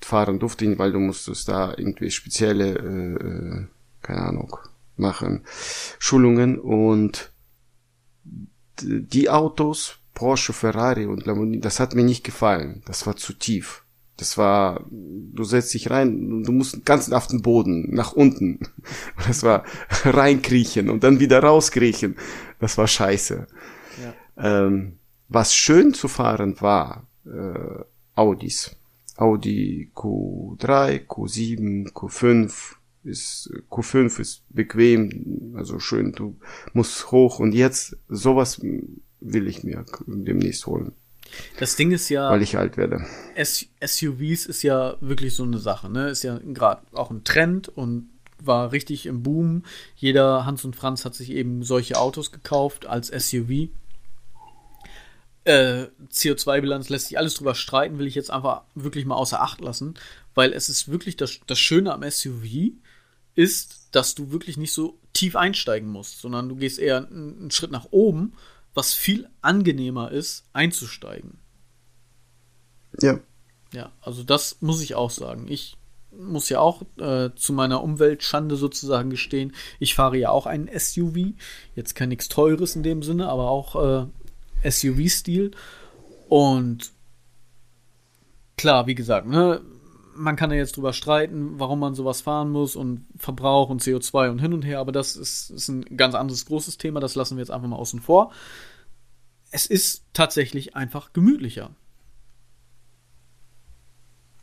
[0.00, 3.66] Fahren durfte weil du musstest da irgendwie spezielle, äh, äh,
[4.00, 4.56] keine Ahnung,
[4.98, 5.44] machen,
[5.98, 7.32] Schulungen und
[8.82, 12.82] die Autos, Porsche, Ferrari und Lamborghini, das hat mir nicht gefallen.
[12.86, 13.84] Das war zu tief.
[14.16, 18.60] Das war, du setzt dich rein, du musst ganz auf den Boden, nach unten.
[19.26, 19.64] Das war
[20.04, 22.16] reinkriechen und dann wieder rauskriechen.
[22.60, 23.46] Das war scheiße.
[24.02, 24.66] Ja.
[24.66, 28.76] Ähm, was schön zu fahren war, äh, Audis.
[29.16, 32.52] Audi Q3, Q7, Q5
[33.06, 36.36] ist, Q5 ist bequem, also schön, du
[36.72, 40.92] musst hoch und jetzt sowas will ich mir demnächst holen,
[41.58, 43.04] Das Ding ist ja, weil ich alt werde.
[43.36, 46.08] SUVs ist ja wirklich so eine Sache, ne?
[46.08, 49.64] Ist ja gerade auch ein Trend und war richtig im Boom.
[49.96, 53.70] Jeder Hans und Franz hat sich eben solche Autos gekauft als SUV.
[55.44, 59.60] Äh, CO2-Bilanz lässt sich alles drüber streiten, will ich jetzt einfach wirklich mal außer Acht
[59.60, 59.94] lassen,
[60.34, 62.72] weil es ist wirklich das, das Schöne am SUV
[63.36, 67.70] ist, dass du wirklich nicht so tief einsteigen musst, sondern du gehst eher einen, Schritt
[67.70, 68.34] nach oben,
[68.74, 71.38] was viel angenehmer ist, einzusteigen.
[73.00, 73.20] Ja,
[73.72, 75.46] Ja, also das muss ich auch sagen.
[75.48, 75.76] Ich
[76.18, 79.54] muss ja auch äh, zu meiner Umweltschande sozusagen gestehen.
[79.78, 81.34] Ich fahre ja auch einen SUV.
[81.74, 83.76] Jetzt kein nichts Teures in dem Sinne, aber auch
[84.64, 85.50] äh, SUV-Stil.
[86.28, 86.90] Und
[88.56, 89.60] klar, wie gesagt, ne,
[90.16, 94.30] man kann ja jetzt drüber streiten, warum man sowas fahren muss und Verbrauch und CO2
[94.30, 97.36] und hin und her, aber das ist, ist ein ganz anderes großes Thema, das lassen
[97.36, 98.32] wir jetzt einfach mal außen vor.
[99.50, 101.70] Es ist tatsächlich einfach gemütlicher.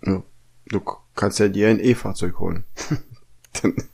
[0.06, 0.24] ja.
[0.68, 0.82] du
[1.16, 2.64] kannst ja dir ein E-Fahrzeug holen.
[3.62, 3.76] Dann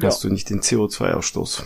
[0.00, 0.08] Ja.
[0.08, 1.62] hast du nicht den CO2-Ausstoß.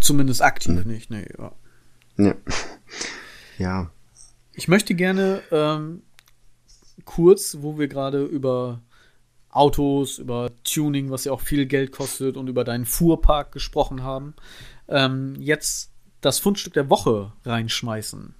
[0.00, 1.52] Zumindest aktiv nicht, nee, ja.
[2.16, 2.34] Ja.
[3.58, 3.90] Ja.
[4.54, 6.02] Ich möchte gerne ähm,
[7.06, 8.82] kurz, wo wir gerade über
[9.50, 14.34] Autos, über Tuning, was ja auch viel Geld kostet, und über deinen Fuhrpark gesprochen haben,
[14.88, 18.34] ähm, jetzt das Fundstück der Woche reinschmeißen.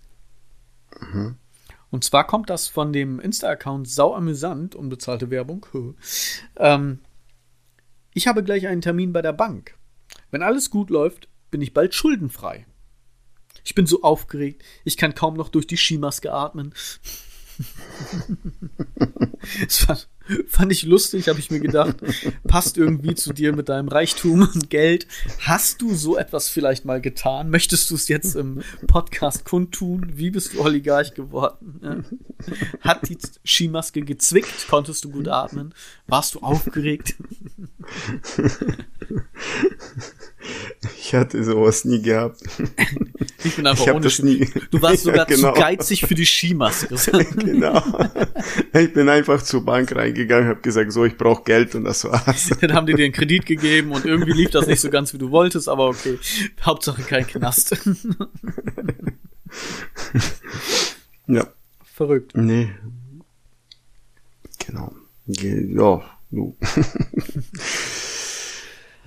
[1.91, 5.65] Und zwar kommt das von dem Insta-Account Sauamüsant, unbezahlte Werbung.
[6.57, 7.01] ähm,
[8.13, 9.75] ich habe gleich einen Termin bei der Bank.
[10.31, 12.67] Wenn alles gut läuft, bin ich bald schuldenfrei.
[13.65, 16.75] Ich bin so aufgeregt, ich kann kaum noch durch die Skimaske atmen.
[19.65, 20.09] das fand,
[20.49, 21.97] fand ich lustig, habe ich mir gedacht.
[22.47, 25.07] Passt irgendwie zu dir mit deinem Reichtum und Geld.
[25.41, 27.51] Hast du so etwas vielleicht mal getan?
[27.51, 30.13] Möchtest du es jetzt im Podcast kundtun?
[30.15, 31.81] Wie bist du Oligarch geworden?
[31.83, 31.97] Ja.
[32.81, 34.69] Hat die Skimaske gezwickt?
[34.69, 35.75] Konntest du gut atmen?
[36.07, 37.15] Warst du aufgeregt?
[40.99, 42.41] Ich hatte sowas nie gehabt.
[43.45, 44.49] Ich bin einfach Ich ohne das nie.
[44.71, 45.55] Du warst Ja, sogar genau.
[45.55, 46.95] zu geizig für die Skimaske.
[47.37, 47.83] genau.
[48.73, 52.51] Ich bin einfach zur Bank reingegangen, habe gesagt, so, ich brauche Geld und das war's.
[52.61, 55.19] Dann haben die dir einen Kredit gegeben und irgendwie lief das nicht so ganz, wie
[55.19, 56.19] du wolltest, aber okay.
[56.63, 57.77] Hauptsache kein Knast.
[61.29, 61.49] Ja.
[61.83, 62.37] Verrückt.
[62.37, 62.71] Nee.
[64.65, 64.93] Genau.
[65.27, 66.57] Ge ja, du.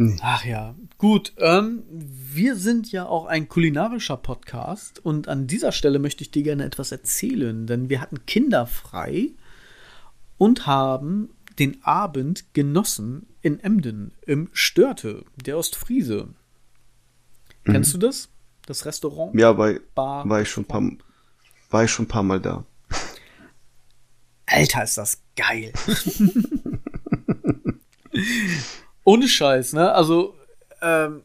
[0.01, 0.15] Nee.
[0.21, 1.33] Ach ja, gut.
[1.39, 6.41] Ähm, wir sind ja auch ein kulinarischer Podcast und an dieser Stelle möchte ich dir
[6.41, 9.31] gerne etwas erzählen, denn wir hatten Kinder frei
[10.39, 16.29] und haben den Abend genossen in Emden im Störte, der Ostfriese.
[17.65, 17.71] Mhm.
[17.71, 18.29] Kennst du das?
[18.65, 19.35] Das Restaurant?
[19.39, 20.89] Ja, war, Bar, war ich schon ein paar,
[21.69, 22.65] war ich schon ein paar Mal da.
[24.47, 25.73] Alter, ist das geil.
[29.03, 29.91] Ohne Scheiß, ne?
[29.91, 30.35] Also,
[30.81, 31.23] ähm,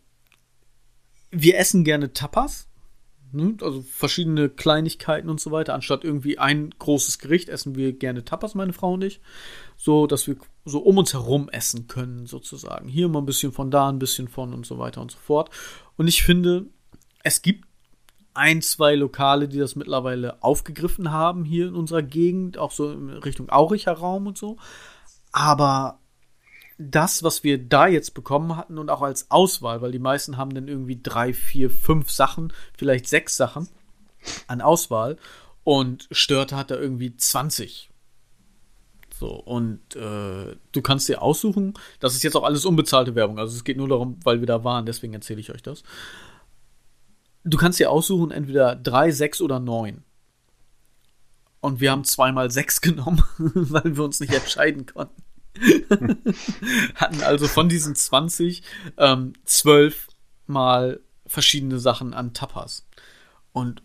[1.31, 2.67] wir essen gerne Tapas.
[3.35, 3.57] Ne?
[3.61, 5.75] Also verschiedene Kleinigkeiten und so weiter.
[5.75, 9.21] Anstatt irgendwie ein großes Gericht essen wir gerne Tapas, meine Frau und ich.
[9.77, 12.89] So, dass wir so um uns herum essen können, sozusagen.
[12.89, 15.51] Hier mal ein bisschen von da, ein bisschen von und so weiter und so fort.
[15.97, 16.67] Und ich finde,
[17.23, 17.65] es gibt
[18.35, 23.11] ein, zwei Lokale, die das mittlerweile aufgegriffen haben hier in unserer Gegend, auch so in
[23.11, 24.57] Richtung Auricher Raum und so.
[25.33, 26.01] Aber
[26.79, 30.55] das, was wir da jetzt bekommen hatten und auch als Auswahl, weil die meisten haben
[30.55, 33.69] dann irgendwie drei, vier, fünf Sachen, vielleicht sechs Sachen
[34.47, 35.17] an Auswahl
[35.63, 37.91] und Störte hat da irgendwie 20.
[39.17, 43.55] So, und äh, du kannst dir aussuchen, das ist jetzt auch alles unbezahlte Werbung, also
[43.55, 45.85] es geht nur darum, weil wir da waren, deswegen erzähle ich euch das.
[47.45, 50.03] Du kannst dir aussuchen, entweder drei, sechs oder neun.
[51.61, 55.23] Und wir haben zweimal sechs genommen, weil wir uns nicht entscheiden konnten.
[56.95, 58.63] Hatten also von diesen 20
[58.99, 60.09] ähm, 12
[60.47, 62.87] mal verschiedene Sachen an Tapas.
[63.53, 63.83] Und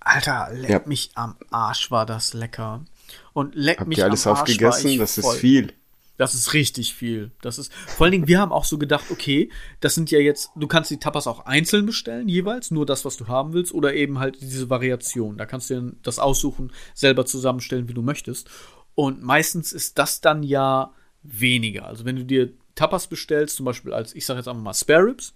[0.00, 0.82] Alter, leck ja.
[0.86, 2.84] mich am Arsch, war das lecker.
[3.32, 4.98] Und leck Habt mich ihr alles am Arsch aufgegessen?
[4.98, 5.34] das voll.
[5.34, 5.72] ist viel.
[6.16, 7.32] Das ist richtig viel.
[7.42, 10.50] Das ist vor allen Dingen, wir haben auch so gedacht, okay, das sind ja jetzt,
[10.56, 13.94] du kannst die Tapas auch einzeln bestellen, jeweils, nur das, was du haben willst, oder
[13.94, 15.36] eben halt diese Variation.
[15.36, 18.48] Da kannst du dir das aussuchen, selber zusammenstellen, wie du möchtest.
[18.96, 21.86] Und meistens ist das dann ja weniger.
[21.86, 25.04] Also wenn du dir Tapas bestellst, zum Beispiel als, ich sage jetzt einfach mal Spare
[25.04, 25.34] Ribs,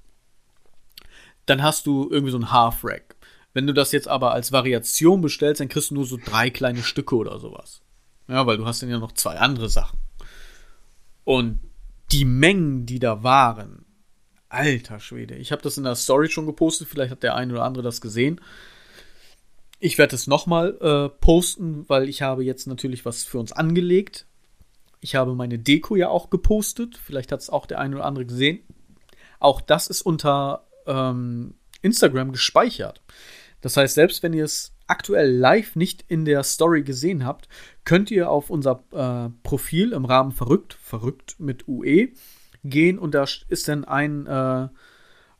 [1.46, 3.14] dann hast du irgendwie so ein Half Rack.
[3.53, 6.83] Wenn du das jetzt aber als Variation bestellst, dann kriegst du nur so drei kleine
[6.83, 7.83] Stücke oder sowas.
[8.29, 9.99] Ja, weil du hast dann ja noch zwei andere Sachen.
[11.25, 11.61] Und
[12.12, 13.85] die Mengen, die da waren,
[14.49, 15.35] alter Schwede.
[15.37, 18.01] Ich habe das in der Story schon gepostet, vielleicht hat der eine oder andere das
[18.01, 18.40] gesehen.
[19.80, 24.26] Ich werde es nochmal äh, posten, weil ich habe jetzt natürlich was für uns angelegt.
[25.00, 27.00] Ich habe meine Deko ja auch gepostet.
[27.02, 28.60] Vielleicht hat es auch der eine oder andere gesehen.
[29.38, 33.00] Auch das ist unter ähm, Instagram gespeichert.
[33.62, 37.48] Das heißt, selbst wenn ihr es aktuell live nicht in der Story gesehen habt,
[37.84, 42.08] könnt ihr auf unser äh, Profil im Rahmen verrückt, verrückt mit UE,
[42.64, 44.68] gehen und da ist dann ein äh,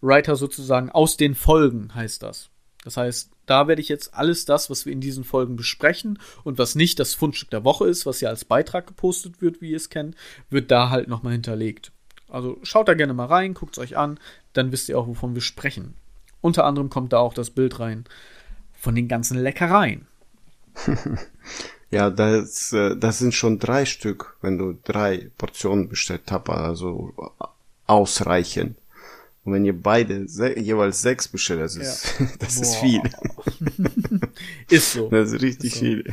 [0.01, 2.49] Writer sozusagen aus den Folgen, heißt das.
[2.85, 6.59] Das heißt, da werde ich jetzt alles das, was wir in diesen Folgen besprechen und
[6.59, 9.77] was nicht das Fundstück der Woche ist, was ja als Beitrag gepostet wird, wie ihr
[9.77, 10.15] es kennt,
[10.51, 11.91] wird da halt nochmal hinterlegt.
[12.29, 14.21] Also schaut da gerne mal rein, guckt es euch an,
[14.53, 15.95] dann wisst ihr auch, wovon wir sprechen.
[16.41, 18.05] Unter anderem kommt da auch das Bild rein
[18.73, 20.07] von den ganzen Leckereien.
[21.91, 27.13] ja, das, äh, das sind schon drei Stück, wenn du drei Portionen bestellt hast, also
[27.87, 28.77] ausreichend.
[29.45, 32.27] Und wenn ihr beide se jeweils sechs bestellt, das ist, ja.
[32.39, 33.03] das ist viel.
[34.69, 35.09] ist so.
[35.09, 35.81] Das ist richtig ist so.
[35.81, 36.05] viel.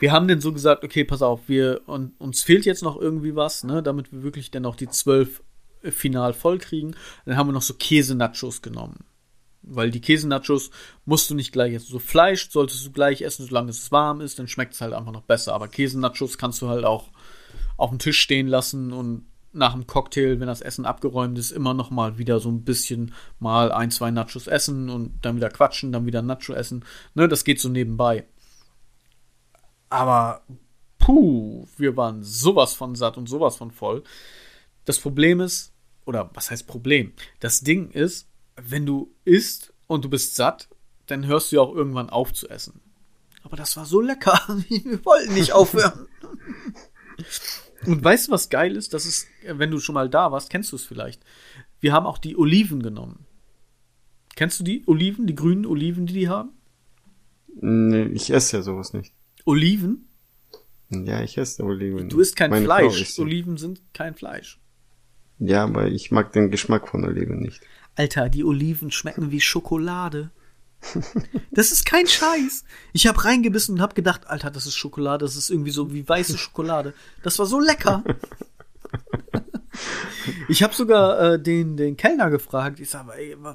[0.00, 3.34] Wir haben denn so gesagt, okay, pass auf, wir, und, uns fehlt jetzt noch irgendwie
[3.34, 5.42] was, ne, damit wir wirklich dann auch die zwölf
[5.82, 6.94] final voll kriegen.
[7.24, 9.04] Dann haben wir noch so Käse-Nachos genommen.
[9.62, 10.70] Weil die Käse-Nachos
[11.06, 11.90] musst du nicht gleich essen.
[11.90, 15.12] So Fleisch solltest du gleich essen, solange es warm ist, dann schmeckt es halt einfach
[15.12, 15.54] noch besser.
[15.54, 17.08] Aber Käse-Nachos kannst du halt auch
[17.78, 19.26] auf dem Tisch stehen lassen und
[19.56, 23.14] nach dem Cocktail, wenn das Essen abgeräumt ist, immer noch mal wieder so ein bisschen
[23.38, 26.84] mal ein, zwei Nachos essen und dann wieder quatschen, dann wieder Nacho essen.
[27.14, 28.26] Ne, das geht so nebenbei.
[29.88, 30.42] Aber
[30.98, 34.02] puh, wir waren sowas von satt und sowas von voll.
[34.84, 35.72] Das Problem ist,
[36.04, 37.12] oder was heißt Problem?
[37.40, 40.68] Das Ding ist, wenn du isst und du bist satt,
[41.06, 42.80] dann hörst du ja auch irgendwann auf zu essen.
[43.42, 44.40] Aber das war so lecker.
[44.68, 46.08] Wir wollten nicht aufhören.
[47.86, 48.94] und weißt du, was geil ist?
[48.94, 51.22] Das ist, wenn du schon mal da warst, kennst du es vielleicht.
[51.80, 53.26] Wir haben auch die Oliven genommen.
[54.34, 56.50] Kennst du die Oliven, die grünen Oliven, die die haben?
[57.60, 59.14] Nee, ich esse ja sowas nicht.
[59.44, 60.08] Oliven?
[60.90, 62.08] Ja, ich esse Oliven.
[62.08, 63.18] Du isst kein Meine Fleisch.
[63.18, 64.60] Oliven sind kein Fleisch.
[65.38, 67.60] Ja, aber ich mag den Geschmack von Oliven nicht.
[67.94, 70.30] Alter, die Oliven schmecken wie Schokolade.
[71.50, 72.64] Das ist kein Scheiß.
[72.92, 76.06] Ich habe reingebissen und habe gedacht, Alter, das ist Schokolade, das ist irgendwie so wie
[76.06, 76.92] weiße Schokolade.
[77.22, 78.04] Das war so lecker.
[80.48, 83.12] Ich habe sogar äh, den, den Kellner gefragt, ich sage,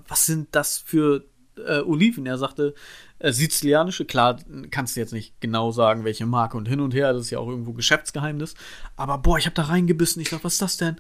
[0.08, 1.26] was sind das für
[1.58, 2.26] äh, Oliven?
[2.26, 2.76] Er sagte,
[3.20, 4.40] äh, sizilianische, klar,
[4.70, 7.40] kannst du jetzt nicht genau sagen, welche Marke und hin und her, das ist ja
[7.40, 8.54] auch irgendwo Geschäftsgeheimnis.
[8.96, 10.98] Aber boah, ich habe da reingebissen, ich sag, was ist das denn?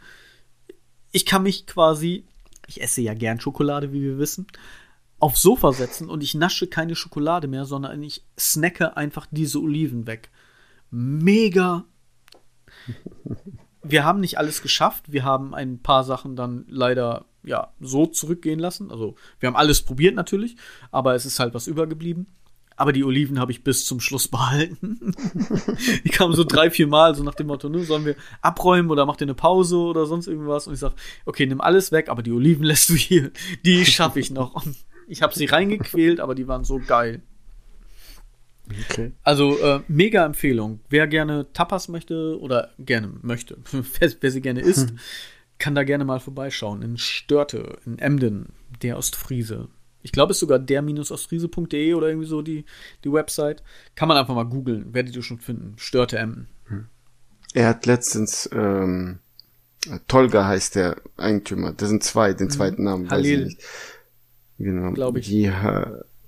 [1.11, 2.25] ich kann mich quasi,
[2.67, 4.47] ich esse ja gern Schokolade, wie wir wissen,
[5.21, 10.07] aufs Sofa setzen und ich nasche keine Schokolade mehr, sondern ich snacke einfach diese Oliven
[10.07, 10.31] weg.
[10.89, 11.85] Mega.
[13.83, 15.11] Wir haben nicht alles geschafft.
[15.11, 18.91] Wir haben ein paar Sachen dann leider ja so zurückgehen lassen.
[18.91, 20.55] Also wir haben alles probiert natürlich,
[20.91, 22.27] aber es ist halt was übergeblieben.
[22.75, 25.13] Aber die Oliven habe ich bis zum Schluss behalten.
[26.03, 29.05] die kamen so drei, vier Mal, so nach dem Motto, ne, sollen wir abräumen oder
[29.05, 30.65] macht ihr eine Pause oder sonst irgendwas?
[30.65, 33.31] Und ich sage, okay, nimm alles weg, aber die Oliven lässt du hier.
[33.65, 34.55] Die schaffe ich noch.
[34.55, 34.75] Und
[35.11, 37.21] ich habe sie reingequält, aber die waren so geil.
[38.89, 39.11] Okay.
[39.23, 40.79] Also äh, mega Empfehlung.
[40.89, 44.93] Wer gerne Tapas möchte oder gerne möchte, wer, wer sie gerne isst,
[45.59, 46.81] kann da gerne mal vorbeischauen.
[46.81, 49.67] In Störte, in Emden, der Ostfriese.
[50.01, 52.63] Ich glaube, es ist sogar der-ostfriese.de oder irgendwie so die,
[53.03, 53.63] die Website.
[53.95, 55.73] Kann man einfach mal googeln, werdet ihr schon finden.
[55.75, 56.47] Störte Emden.
[56.67, 56.87] Hm.
[57.53, 59.19] Er hat letztens, ähm,
[60.07, 61.73] Tolga heißt der Eigentümer.
[61.73, 62.51] Das sind zwei, den mhm.
[62.51, 63.41] zweiten Namen Halil.
[63.41, 63.67] weiß ich nicht.
[64.61, 64.91] Genau.
[64.91, 65.27] Glaube ich.
[65.27, 65.51] Die,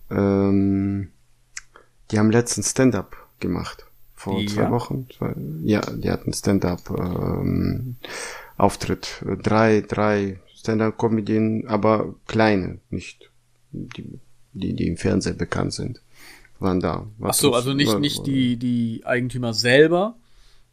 [0.09, 1.09] ähm,
[2.11, 3.85] die haben letztens Stand-up gemacht.
[4.15, 4.71] Vor die, zwei ja.
[4.71, 5.07] Wochen.
[5.17, 7.95] Zwei, ja, die hatten Stand-up ähm,
[8.57, 9.23] Auftritt.
[9.41, 13.29] Drei, drei Stand-up-Comedien, aber kleine, nicht
[13.71, 14.19] die,
[14.53, 16.01] die, die im Fernsehen bekannt sind,
[16.59, 17.05] waren da.
[17.21, 20.15] Ach so, also nicht, war, nicht die, die Eigentümer selber,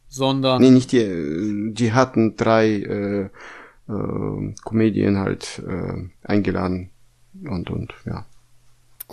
[0.07, 0.61] sondern.
[0.61, 3.29] Nee, nicht die, die hatten drei äh,
[3.89, 6.90] äh, Comedien halt äh, eingeladen
[7.43, 8.25] und, und, ja.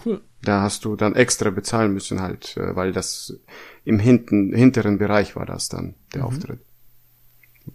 [0.05, 0.21] Cool.
[0.43, 3.35] Da hast du dann extra bezahlen müssen halt, äh, weil das
[3.85, 6.27] im hinten, hinteren Bereich war das dann, der mhm.
[6.29, 6.61] Auftritt.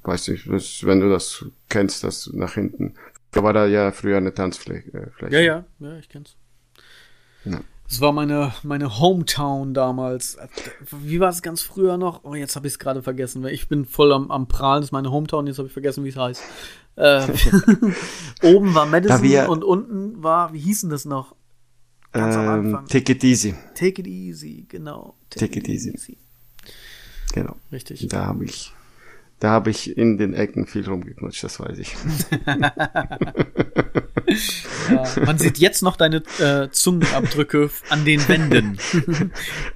[0.02, 2.96] Weiß nicht, das, wenn du das kennst, das nach hinten.
[3.32, 5.12] Da war da ja früher eine Tanzfläche.
[5.20, 6.36] Äh, ja, ja, ja, ich kenn's.
[7.46, 7.60] Ja.
[7.88, 10.38] Das war meine, meine Hometown damals.
[10.90, 12.24] Wie war es ganz früher noch?
[12.24, 13.46] Oh, jetzt habe ich es gerade vergessen.
[13.46, 14.82] Ich bin voll am, am Prahlen.
[14.82, 15.48] Das ist meine Hometown.
[15.48, 16.42] Jetzt habe ich vergessen, wie es heißt.
[16.96, 17.28] Äh,
[18.44, 21.36] oben war Madison und unten war, wie hießen das noch?
[22.14, 22.88] Ganz ähm, am Anfang.
[22.88, 23.56] Take it easy.
[23.76, 25.16] Take it easy, genau.
[25.30, 25.92] Take, take it, easy.
[25.92, 26.18] easy.
[27.34, 27.56] Genau.
[27.72, 28.08] Richtig.
[28.08, 28.72] Da habe ich,
[29.44, 31.94] da habe ich in den Ecken viel rumgeknutscht, das weiß ich.
[34.90, 38.78] ja, man sieht jetzt noch deine äh, Zungenabdrücke an den Wänden.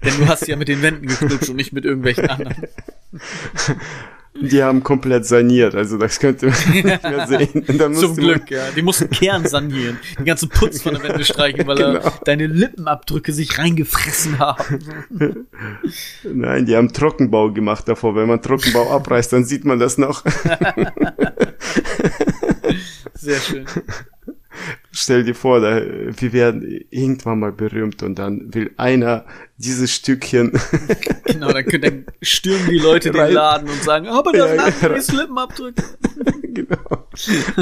[0.05, 2.63] Denn du hast ja mit den Wänden geknutscht und nicht mit irgendwelchen anderen.
[4.41, 7.95] Die haben komplett saniert, also das könnte man nicht mehr sehen.
[7.95, 8.63] Zum Glück, ja.
[8.75, 11.99] Die mussten Kern sanieren, den ganzen Putz von der Wände streichen, weil genau.
[11.99, 14.79] er deine Lippenabdrücke sich reingefressen haben.
[16.23, 18.15] Nein, die haben Trockenbau gemacht davor.
[18.15, 20.23] Wenn man Trockenbau abreißt, dann sieht man das noch.
[23.13, 23.65] Sehr schön.
[24.91, 29.25] Stell dir vor, da, wir werden irgendwann mal berühmt und dann will einer
[29.57, 30.51] dieses Stückchen.
[31.25, 35.01] genau, dann, dann stürmen die Leute den Laden und sagen, aber das ja, ja, die
[35.01, 35.83] Slippenabdrücke.
[36.53, 37.07] genau.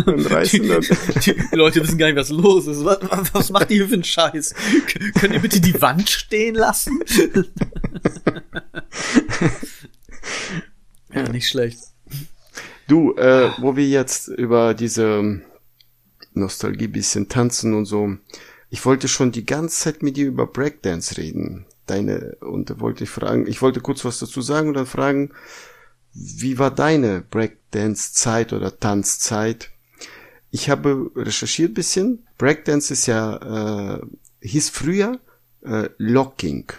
[0.05, 0.81] Und reißen dann.
[0.81, 2.83] Die, die, Leute wissen gar nicht, was los ist.
[2.83, 2.99] Was,
[3.33, 4.53] was macht ihr für einen Scheiß?
[5.19, 6.99] Könnt ihr bitte die Wand stehen lassen?
[11.13, 11.79] ja, nicht schlecht.
[12.87, 15.41] Du, äh, wo wir jetzt über diese
[16.33, 18.17] Nostalgie, bisschen tanzen und so.
[18.69, 21.65] Ich wollte schon die ganze Zeit mit dir über Breakdance reden.
[21.85, 25.31] Deine, und wollte ich fragen, ich wollte kurz was dazu sagen und dann fragen,
[26.13, 29.69] wie war deine Breakdance-Zeit oder Tanzzeit?
[30.49, 32.25] Ich habe recherchiert bisschen.
[32.37, 34.01] Breakdance ist ja, äh,
[34.41, 35.19] hieß früher
[35.63, 36.71] äh, Locking.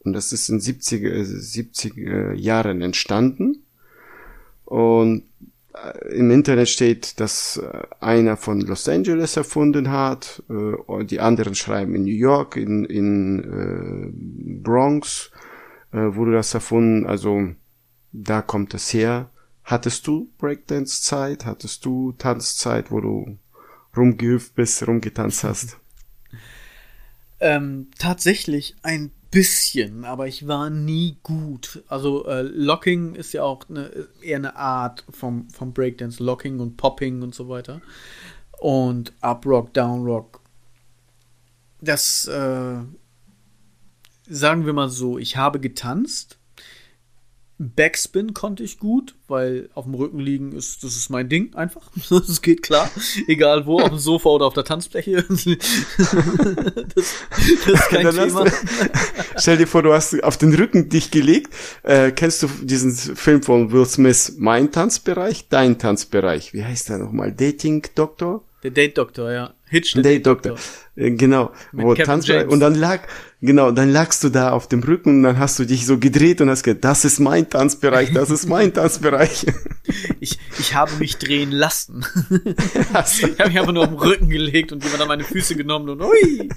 [0.00, 3.64] Und das ist in 70er, 70er Jahren entstanden.
[4.66, 5.53] Und äh,
[6.10, 11.94] im Internet steht, dass äh, einer von Los Angeles erfunden hat, äh, die anderen schreiben
[11.94, 15.30] in New York, in, in äh, Bronx
[15.92, 17.48] äh, wurde das erfunden, also
[18.12, 19.30] da kommt es her.
[19.64, 21.46] Hattest du Breakdance-Zeit?
[21.46, 23.38] Hattest du Tanzzeit, wo du
[23.96, 25.78] rumgehüpft bist, rumgetanzt hast?
[27.40, 31.82] Ähm, tatsächlich ein bisschen, aber ich war nie gut.
[31.88, 33.90] Also äh, Locking ist ja auch eine,
[34.22, 37.82] eher eine Art vom, vom Breakdance, Locking und Popping und so weiter.
[38.60, 40.40] Und Up Rock, Down Rock.
[41.80, 42.76] Das, äh,
[44.28, 46.38] sagen wir mal so, ich habe getanzt,
[47.58, 51.90] Backspin konnte ich gut, weil auf dem Rücken liegen ist, das ist mein Ding einfach.
[52.10, 52.90] Das geht klar.
[53.28, 55.24] Egal wo, auf dem Sofa oder auf der Tanzfläche.
[55.96, 57.14] Das,
[57.66, 58.44] das ist kein Thema.
[58.44, 58.50] Du,
[59.36, 61.52] stell dir vor, du hast auf den Rücken dich gelegt.
[61.82, 66.52] Äh, kennst du diesen Film von Will Smith, Mein Tanzbereich, Dein Tanzbereich?
[66.54, 67.32] Wie heißt der nochmal?
[67.32, 68.44] Dating Doktor?
[68.62, 69.54] Der Date Doktor, ja.
[69.68, 70.56] Hitch, der Date Doktor.
[70.96, 72.52] Äh, Genau, Mit wo Kevin Tanz James.
[72.52, 73.06] und dann lag,
[73.44, 76.40] genau, dann lagst du da auf dem Rücken und dann hast du dich so gedreht
[76.40, 79.46] und hast gesagt, das ist mein Tanzbereich, das ist mein Tanzbereich.
[80.20, 82.04] Ich, ich habe mich drehen lassen.
[82.94, 85.88] Ich habe mich einfach nur auf den Rücken gelegt und jemand hat meine Füße genommen
[85.88, 86.48] und ui.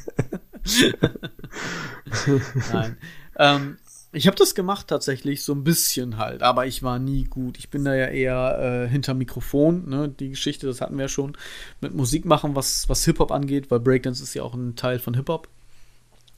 [2.72, 2.98] Nein.
[3.38, 3.78] Ähm,
[4.14, 7.58] ich habe das gemacht tatsächlich so ein bisschen halt, aber ich war nie gut.
[7.58, 10.10] Ich bin da ja eher äh, hinter Mikrofon, ne?
[10.10, 11.38] Die Geschichte, das hatten wir ja schon
[11.82, 15.00] mit Musik machen, was was Hip Hop angeht, weil Breakdance ist ja auch ein Teil
[15.00, 15.48] von Hip Hop,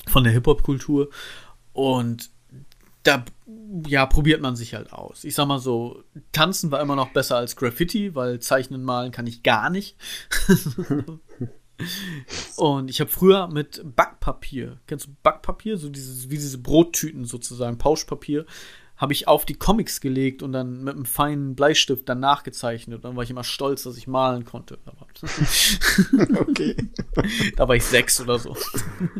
[0.09, 1.09] von der Hip Hop Kultur
[1.73, 2.29] und
[3.03, 3.23] da
[3.87, 5.23] ja, probiert man sich halt aus.
[5.23, 9.27] Ich sag mal so, tanzen war immer noch besser als Graffiti, weil zeichnen malen kann
[9.27, 9.95] ich gar nicht.
[12.57, 17.77] Und ich habe früher mit Backpapier, kennst du Backpapier, so dieses wie diese Brottüten sozusagen,
[17.77, 18.45] Pauschpapier,
[18.99, 23.03] habe ich auf die Comics gelegt und dann mit einem feinen Bleistift dann nachgezeichnet.
[23.05, 24.77] Dann war ich immer stolz, dass ich malen konnte.
[26.39, 26.75] Okay.
[27.55, 28.55] da war ich sechs oder so.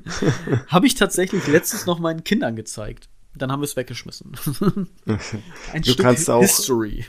[0.68, 3.10] habe ich tatsächlich letztens noch meinen Kindern gezeigt.
[3.36, 4.34] Dann haben wir es weggeschmissen.
[5.72, 7.06] Ein Du kannst auch- History.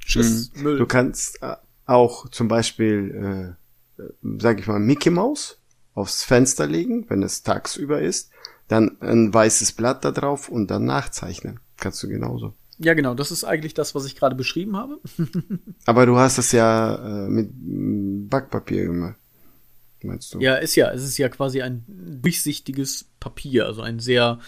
[0.00, 0.78] Tschüss, Müll.
[0.78, 3.56] Du kannst äh, auch zum Beispiel,
[3.98, 4.02] äh,
[4.38, 5.60] sag ich mal, Mickey Mouse
[5.94, 8.30] aufs Fenster legen, wenn es tagsüber ist,
[8.68, 11.60] dann ein weißes Blatt da drauf und dann nachzeichnen.
[11.76, 12.54] Kannst du genauso.
[12.78, 13.14] ja, genau.
[13.14, 15.00] Das ist eigentlich das, was ich gerade beschrieben habe.
[15.86, 17.50] Aber du hast das ja äh, mit
[18.30, 19.16] Backpapier gemacht.
[20.02, 20.40] Meinst du?
[20.40, 20.90] Ja, ist ja.
[20.92, 24.38] Es ist ja quasi ein durchsichtiges Papier, also ein sehr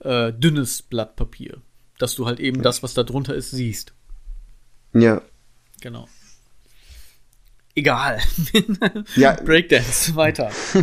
[0.00, 1.58] äh, dünnes Blatt Papier.
[1.98, 3.94] Dass du halt eben das, was da drunter ist, siehst.
[4.92, 5.22] Ja.
[5.80, 6.08] Genau.
[7.74, 8.20] Egal.
[9.16, 9.32] Ja.
[9.34, 10.50] Breakdance, weiter.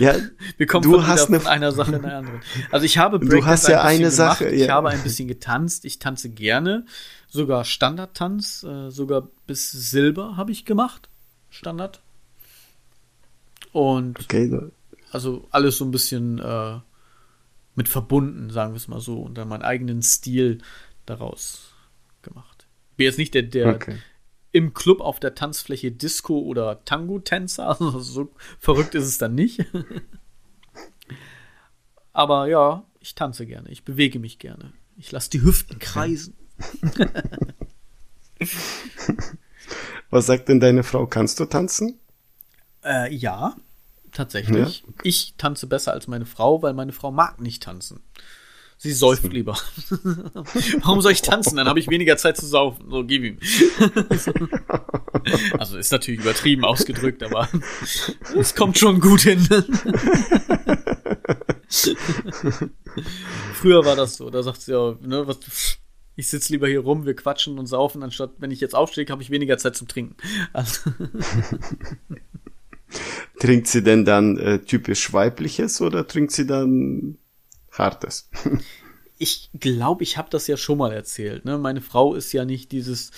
[0.00, 0.14] ja,
[0.56, 2.40] Wir kommen Du von, hast von einer Sache in eine andere.
[2.70, 4.60] Also ich habe Du hast ja ein bisschen eine Sache, gemacht.
[4.60, 4.74] Ich ja.
[4.74, 5.84] habe ein bisschen getanzt.
[5.84, 6.86] Ich tanze gerne.
[7.28, 8.62] Sogar Standardtanz.
[8.62, 11.08] Äh, sogar bis Silber habe ich gemacht.
[11.50, 12.00] Standard.
[13.72, 14.48] Und okay.
[14.50, 14.70] da-
[15.10, 16.78] also alles so ein bisschen äh,
[17.74, 20.58] mit verbunden, sagen wir es mal so, und dann meinen eigenen Stil
[21.06, 21.72] daraus
[22.22, 22.66] gemacht.
[22.96, 23.96] Bin jetzt nicht der, der Okay.
[24.58, 29.64] Im Club auf der Tanzfläche Disco oder Tango-Tänzer, also so verrückt ist es dann nicht.
[32.12, 34.72] Aber ja, ich tanze gerne, ich bewege mich gerne.
[34.96, 36.36] Ich lasse die Hüften kreisen.
[40.10, 41.06] Was sagt denn deine Frau?
[41.06, 42.00] Kannst du tanzen?
[42.82, 43.54] Äh, ja,
[44.10, 44.82] tatsächlich.
[45.04, 48.00] Ich tanze besser als meine Frau, weil meine Frau mag nicht tanzen.
[48.80, 49.58] Sie säuft lieber.
[50.82, 51.56] Warum soll ich tanzen?
[51.56, 52.86] Dann habe ich weniger Zeit zu saufen.
[52.88, 53.38] So, gib ihm.
[55.58, 57.48] also ist natürlich übertrieben ausgedrückt, aber
[58.38, 59.40] es kommt schon gut hin.
[63.54, 64.30] Früher war das so.
[64.30, 65.38] Da sagt sie ja, ne, was,
[66.14, 69.22] ich sitze lieber hier rum, wir quatschen und saufen, anstatt wenn ich jetzt aufstehe, habe
[69.22, 70.14] ich weniger Zeit zum Trinken.
[70.52, 70.92] Also,
[73.40, 77.17] Trinkt sie denn dann äh, typisch weibliches oder trinkt sie dann
[77.78, 78.30] hartes?
[79.18, 81.44] ich glaube, ich habe das ja schon mal erzählt.
[81.44, 81.58] Ne?
[81.58, 83.10] Meine Frau ist ja nicht dieses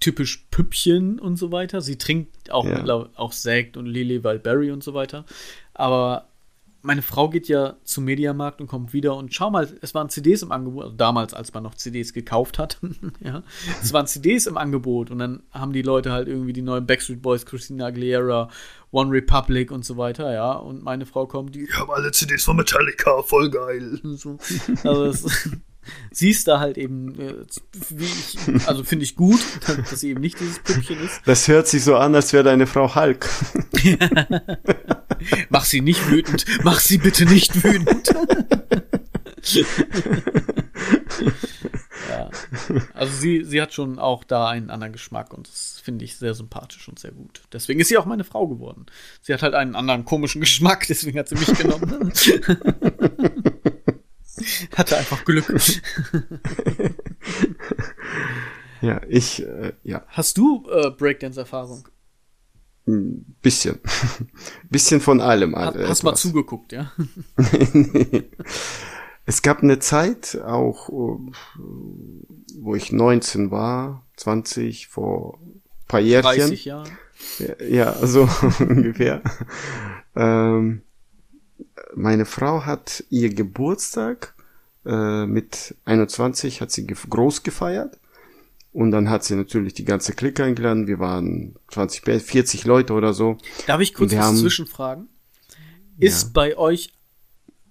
[0.00, 1.80] typisch Püppchen und so weiter.
[1.82, 3.08] Sie trinkt auch, Ja.
[3.16, 5.26] auch Sekt und Lily Wildberry und so weiter.
[5.74, 6.29] Aber
[6.82, 10.42] meine Frau geht ja zum Mediamarkt und kommt wieder und schau mal, es waren CDs
[10.42, 12.78] im Angebot, also damals, als man noch CDs gekauft hat,
[13.20, 13.42] ja,
[13.82, 17.22] es waren CDs im Angebot und dann haben die Leute halt irgendwie die neuen Backstreet
[17.22, 18.48] Boys, Christina Aguilera,
[18.92, 22.44] One Republic und so weiter, ja, und meine Frau kommt, die, ich habe alle CDs
[22.44, 24.00] von Metallica, voll geil.
[24.20, 24.38] So.
[24.84, 25.50] Also es,
[26.10, 27.34] sie ist da halt eben, äh,
[27.90, 31.22] wie ich, also finde ich gut, dass sie eben nicht dieses Püppchen ist.
[31.24, 33.28] Das hört sich so an, als wäre deine Frau Hulk.
[35.48, 36.44] Mach sie nicht wütend.
[36.62, 38.14] Mach sie bitte nicht wütend.
[42.08, 42.30] ja.
[42.94, 46.34] Also sie, sie hat schon auch da einen anderen Geschmack und das finde ich sehr
[46.34, 47.42] sympathisch und sehr gut.
[47.52, 48.86] Deswegen ist sie auch meine Frau geworden.
[49.22, 52.12] Sie hat halt einen anderen komischen Geschmack, deswegen hat sie mich genommen.
[54.74, 55.52] Hatte einfach Glück.
[58.80, 61.88] Ja, ich, äh, ja, Hast du äh, Breakdance-Erfahrung?
[62.90, 63.78] Ein bisschen.
[64.70, 65.54] bisschen von allem.
[65.56, 66.20] Hast, äh, hast mal etwas.
[66.22, 66.92] zugeguckt, ja?
[69.30, 71.32] Es gab eine Zeit, auch äh,
[72.58, 76.48] wo ich 19 war, 20, vor ein paar Jährchen.
[76.48, 76.90] 30 Jahre.
[77.68, 78.28] Ja, so
[78.58, 79.22] ungefähr.
[80.16, 80.82] Ähm,
[81.94, 84.34] meine Frau hat ihr Geburtstag
[84.84, 87.99] äh, mit 21 hat sie groß gefeiert.
[88.72, 90.86] Und dann hat sie natürlich die ganze Clique eingeladen.
[90.86, 93.36] Wir waren 20, 40 Leute oder so.
[93.66, 95.08] Darf ich kurz was haben- zwischenfragen?
[95.98, 96.30] Ist Ja.
[96.34, 96.92] bei euch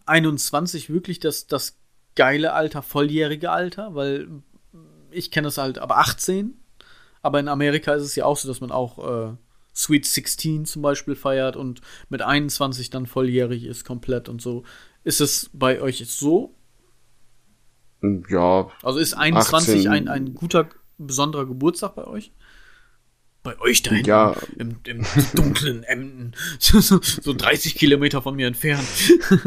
[0.06, 1.78] 21 wirklich das, das
[2.16, 3.96] geile Alter, volljährige Alter?
[3.96, 4.28] Weil
[5.12, 6.56] ich kenne das halt ab 18.
[7.22, 9.36] Aber in Amerika ist es ja auch so, dass man auch äh,
[9.76, 11.80] Sweet 16 zum Beispiel feiert und
[12.10, 14.64] mit 21 dann volljährig ist komplett und so.
[15.06, 16.56] Ist es bei euch so?
[18.30, 18.70] Ja.
[18.84, 20.70] Also ist 21 ein, ein guter,
[21.08, 22.32] besonderer Geburtstag bei euch?
[23.42, 24.36] Bei euch da hinten, Ja.
[24.58, 28.86] im, im dunklen Emden, so, so, so 30 Kilometer von mir entfernt.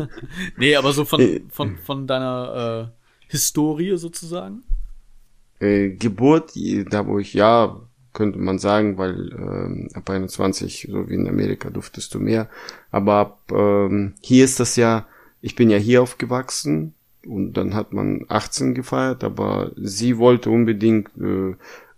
[0.56, 1.06] nee, aber so Äh.
[1.06, 4.62] von, von, von deiner äh, Historie sozusagen.
[5.60, 6.52] Äh, Geburt,
[6.90, 7.80] da wo ich, ja,
[8.14, 12.48] könnte man sagen, weil ähm, ab 21, so wie in Amerika, durftest du mehr.
[12.90, 15.06] Aber ab, ähm, hier ist das ja,
[15.40, 16.94] ich bin ja hier aufgewachsen
[17.26, 21.54] und dann hat man 18 gefeiert, aber sie wollte unbedingt äh,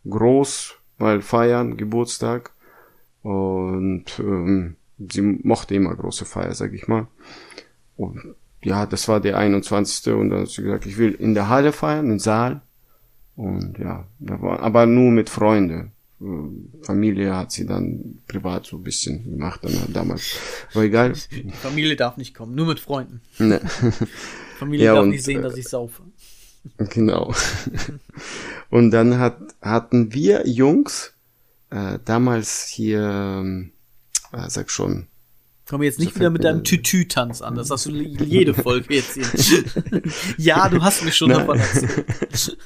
[0.09, 2.53] groß mal feiern, Geburtstag.
[3.23, 7.07] Und ähm, sie mochte immer große Feier, sag ich mal.
[7.97, 10.13] Und ja, das war der 21.
[10.15, 12.61] Und dann hat sie gesagt, ich will in der Halle feiern, im Saal.
[13.37, 15.93] Und ja, war, aber nur mit Freunden.
[16.21, 20.39] Äh, Familie hat sie dann privat so ein bisschen gemacht dann damals.
[20.73, 21.15] War egal.
[21.31, 23.21] Die Familie darf nicht kommen, nur mit Freunden.
[23.39, 23.61] Ne,
[24.59, 26.03] Familie Ja, darf und, nicht sehen, äh, dass ich saufe.
[26.79, 27.35] genau.
[28.71, 31.15] Und dann hat, hatten wir Jungs
[31.71, 33.45] äh, damals hier,
[34.33, 35.09] äh, sag schon,
[35.67, 37.55] Komm jetzt nicht so wieder mit deinem Tütü-Tanz an.
[37.55, 39.65] Das hast du jede Folge jetzt hier.
[40.37, 41.39] ja, du hast mir schon Nein.
[41.39, 42.59] davon erzählt.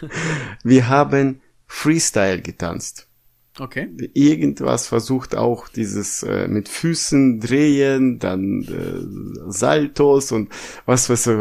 [0.64, 3.08] wir haben Freestyle getanzt.
[3.61, 3.89] Okay.
[4.15, 10.51] irgendwas versucht auch dieses äh, mit Füßen drehen, dann äh, Saltos und
[10.87, 11.39] was weiß ich.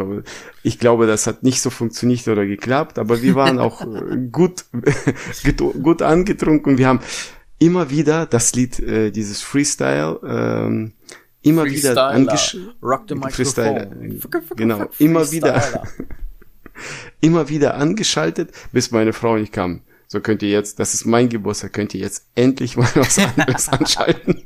[0.64, 4.66] Ich glaube, das hat nicht so funktioniert oder geklappt, aber wir waren auch äh, gut
[5.84, 6.78] gut angetrunken.
[6.78, 7.00] Wir haben
[7.60, 10.94] immer wieder das Lied, äh, dieses Freestyle, ähm,
[11.42, 12.08] immer wieder Freestyler.
[12.08, 14.20] angesch Rock the Freestyler, microphone.
[14.20, 15.84] Fuck, fuck, genau, immer wieder
[17.22, 19.82] immer wieder angeschaltet, bis meine Frau nicht kam.
[20.08, 23.68] So könnt ihr jetzt, das ist mein Geburtstag, könnt ihr jetzt endlich mal was anderes
[23.74, 24.44] anschalten.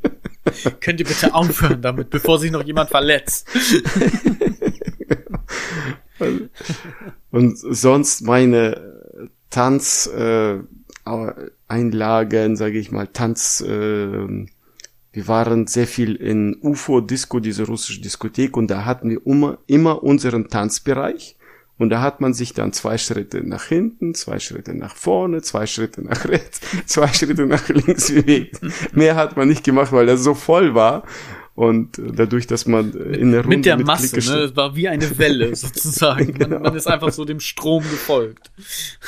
[0.79, 3.47] Könnt ihr bitte aufhören damit, bevor sich noch jemand verletzt?
[7.31, 10.59] Und sonst meine Tanz äh,
[11.67, 14.45] Einlagen, sage ich mal, Tanz äh,
[15.13, 19.57] wir waren sehr viel in UFO Disco, diese russische Diskothek und da hatten wir immer,
[19.67, 21.35] immer unseren Tanzbereich
[21.81, 25.65] und da hat man sich dann zwei Schritte nach hinten, zwei Schritte nach vorne, zwei
[25.65, 28.61] Schritte nach rechts, zwei Schritte nach links bewegt.
[28.93, 31.03] Mehr hat man nicht gemacht, weil das so voll war
[31.55, 34.43] und äh, dadurch, dass man äh, in der Runde mit der Masse, Clique ne?
[34.43, 36.35] Es war wie eine Welle sozusagen.
[36.35, 36.49] Genau.
[36.49, 38.51] Man, man ist einfach so dem Strom gefolgt.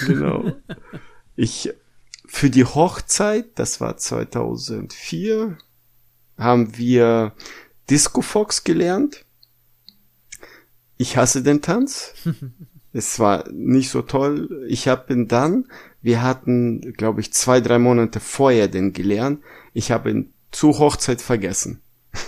[0.07, 0.53] Genau.
[1.35, 1.71] Ich,
[2.25, 5.59] für die Hochzeit, das war 2004,
[6.39, 7.33] haben wir
[7.87, 9.22] Disco Fox gelernt.
[10.97, 12.13] Ich hasse den Tanz.
[12.93, 14.65] es war nicht so toll.
[14.67, 15.65] Ich habe ihn dann,
[16.01, 19.41] wir hatten, glaube ich, zwei, drei Monate vorher den gelernt.
[19.73, 21.81] Ich habe ihn zur Hochzeit vergessen.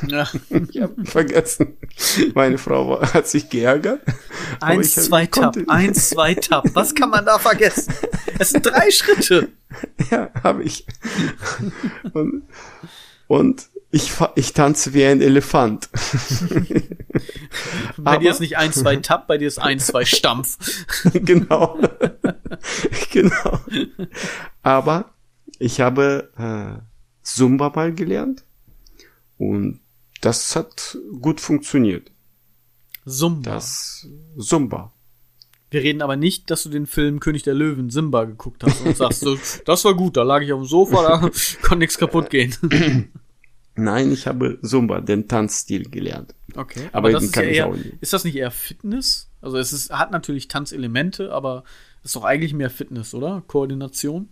[0.07, 0.27] Ja.
[0.69, 1.77] Ich habe ihn vergessen.
[2.33, 4.01] Meine Frau war, hat sich geärgert.
[4.59, 6.65] Eins, zwei, Tab, eins, zwei, Tab.
[6.73, 7.93] Was kann man da vergessen?
[8.39, 9.49] Es sind drei Schritte.
[10.09, 10.85] Ja, habe ich.
[12.13, 12.43] Und,
[13.27, 15.87] und ich, ich tanze wie ein Elefant.
[17.97, 20.57] Bei Aber- dir ist nicht eins, zwei, Tab, bei dir ist eins, zwei, Stampf.
[21.13, 21.79] genau.
[23.11, 23.59] genau.
[24.63, 25.11] Aber
[25.59, 26.81] ich habe äh,
[27.21, 28.43] Zumba mal gelernt
[29.37, 29.79] und
[30.19, 32.11] das hat gut funktioniert.
[33.05, 33.51] Sumba.
[33.51, 34.91] Das Zumba.
[35.71, 38.97] Wir reden aber nicht, dass du den Film König der Löwen Simba geguckt hast und
[38.97, 39.25] sagst,
[39.65, 41.29] das war gut, da lag ich auf dem Sofa, da
[41.61, 42.53] konnte nichts kaputt gehen.
[43.75, 46.33] Nein, ich habe Zumba, den Tanzstil gelernt.
[46.55, 47.93] Okay, Aber aber das ist ja eher, auch nicht.
[47.99, 49.29] ist das nicht eher Fitness?
[49.41, 51.63] Also es ist, hat natürlich Tanzelemente, aber
[52.03, 53.43] ist doch eigentlich mehr Fitness, oder?
[53.47, 54.29] Koordination?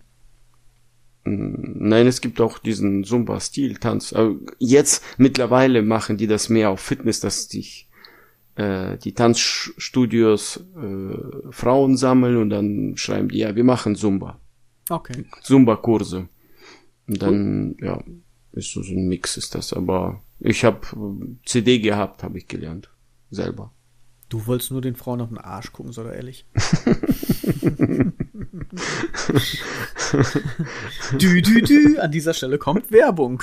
[1.26, 4.14] Nein, es gibt auch diesen Zumba-Stil, Tanz.
[4.14, 7.90] Aber jetzt mittlerweile machen die das mehr auf Fitness, dass sich
[8.56, 14.40] äh, die Tanzstudios äh, Frauen sammeln und dann schreiben die, ja, wir machen Zumba.
[14.90, 15.26] Okay.
[15.42, 16.28] Zumba-Kurse.
[17.08, 18.02] Und dann, ja,
[18.54, 19.74] ist so, ein Mix ist das.
[19.74, 20.80] Aber ich habe
[21.46, 22.90] CD gehabt, habe ich gelernt.
[23.32, 23.72] Selber.
[24.30, 26.46] Du wolltest nur den Frauen auf den Arsch gucken, sei doch ehrlich.
[31.20, 31.98] dü, dü, dü.
[32.00, 33.42] An dieser Stelle kommt Werbung.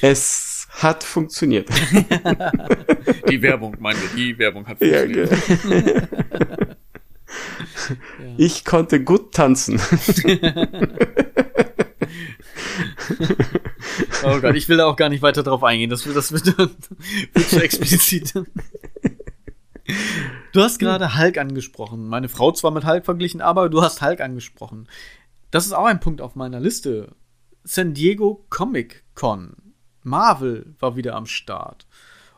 [0.00, 1.68] Es hat funktioniert.
[3.30, 5.28] Die Werbung, meine die Werbung hat ja, ge-
[8.36, 9.80] Ich konnte gut tanzen.
[14.24, 15.90] Oh Gott, ich will da auch gar nicht weiter drauf eingehen.
[15.90, 18.32] Das, wird- das wird, wird zu explizit.
[20.52, 22.08] Du hast gerade Hulk angesprochen.
[22.08, 24.88] Meine Frau zwar mit Hulk verglichen, aber du hast Hulk angesprochen.
[25.50, 27.14] das ist auch ein Punkt auf meiner Liste.
[27.64, 29.56] San Diego Comic Con.
[30.02, 31.86] Marvel war wieder am Start.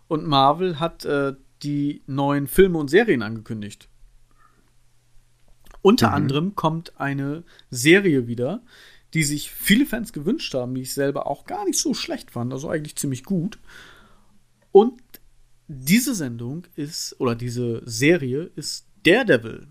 [0.09, 3.89] Und Marvel hat äh, die neuen Filme und Serien angekündigt.
[5.83, 6.15] Unter mhm.
[6.15, 8.63] anderem kommt eine Serie wieder,
[9.15, 12.53] die sich viele Fans gewünscht haben, die ich selber auch gar nicht so schlecht fand,
[12.53, 13.59] also eigentlich ziemlich gut.
[14.73, 15.01] Und
[15.69, 19.69] diese Sendung ist, oder diese Serie ist Daredevil.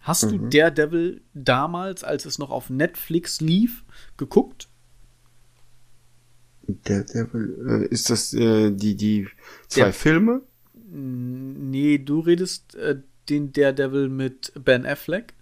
[0.00, 0.50] Hast mhm.
[0.50, 3.84] du Daredevil damals, als es noch auf Netflix lief,
[4.16, 4.68] geguckt?
[6.66, 9.28] Daredevil, äh, ist das äh, die, die
[9.68, 10.42] zwei Der, Filme?
[10.90, 15.34] Nee, du redest äh, den Daredevil mit Ben Affleck.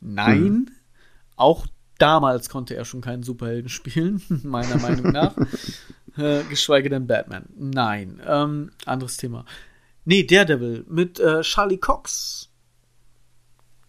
[0.00, 0.70] Nein, mhm.
[1.40, 1.66] Auch
[1.98, 5.36] damals konnte er schon keinen Superhelden spielen, meiner Meinung nach.
[6.16, 7.46] äh, geschweige denn Batman.
[7.56, 9.44] Nein, ähm, anderes Thema.
[10.04, 12.48] Nee, Daredevil mit äh, Charlie Cox,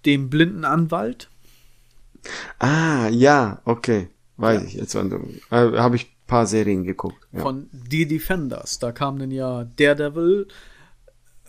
[0.05, 1.29] dem blinden Anwalt.
[2.59, 4.09] Ah, ja, okay.
[4.37, 4.67] Weiß ja.
[4.67, 4.95] ich jetzt.
[4.95, 5.09] Äh,
[5.49, 7.27] Habe ich ein paar Serien geguckt.
[7.31, 7.41] Ja.
[7.41, 8.79] Von The Defenders.
[8.79, 10.47] Da kam dann ja Daredevil,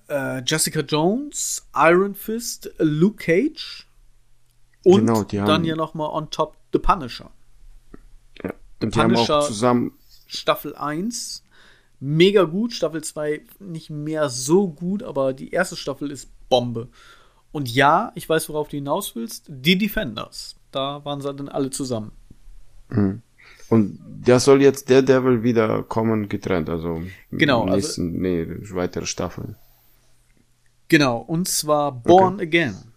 [0.09, 3.87] äh, Jessica Jones, Iron Fist, Luke Cage
[4.85, 7.31] und genau, dann ja noch mal on top The Punisher.
[8.43, 9.93] Ja, The Punisher zusammen
[10.27, 11.43] Staffel 1
[12.03, 16.89] mega gut, Staffel 2 nicht mehr so gut, aber die erste Staffel ist Bombe.
[17.53, 20.57] Und ja, ich weiß, worauf du hinaus willst, die Defenders.
[20.73, 22.13] Da waren sie dann alle zusammen.
[22.89, 23.23] Mhm.
[23.69, 29.07] Und der soll jetzt der Devil wieder kommen, getrennt, also genau, nächsten, also, nee, weitere
[29.07, 29.57] Staffeln.
[30.89, 32.43] Genau, und zwar Born okay.
[32.43, 32.92] Again.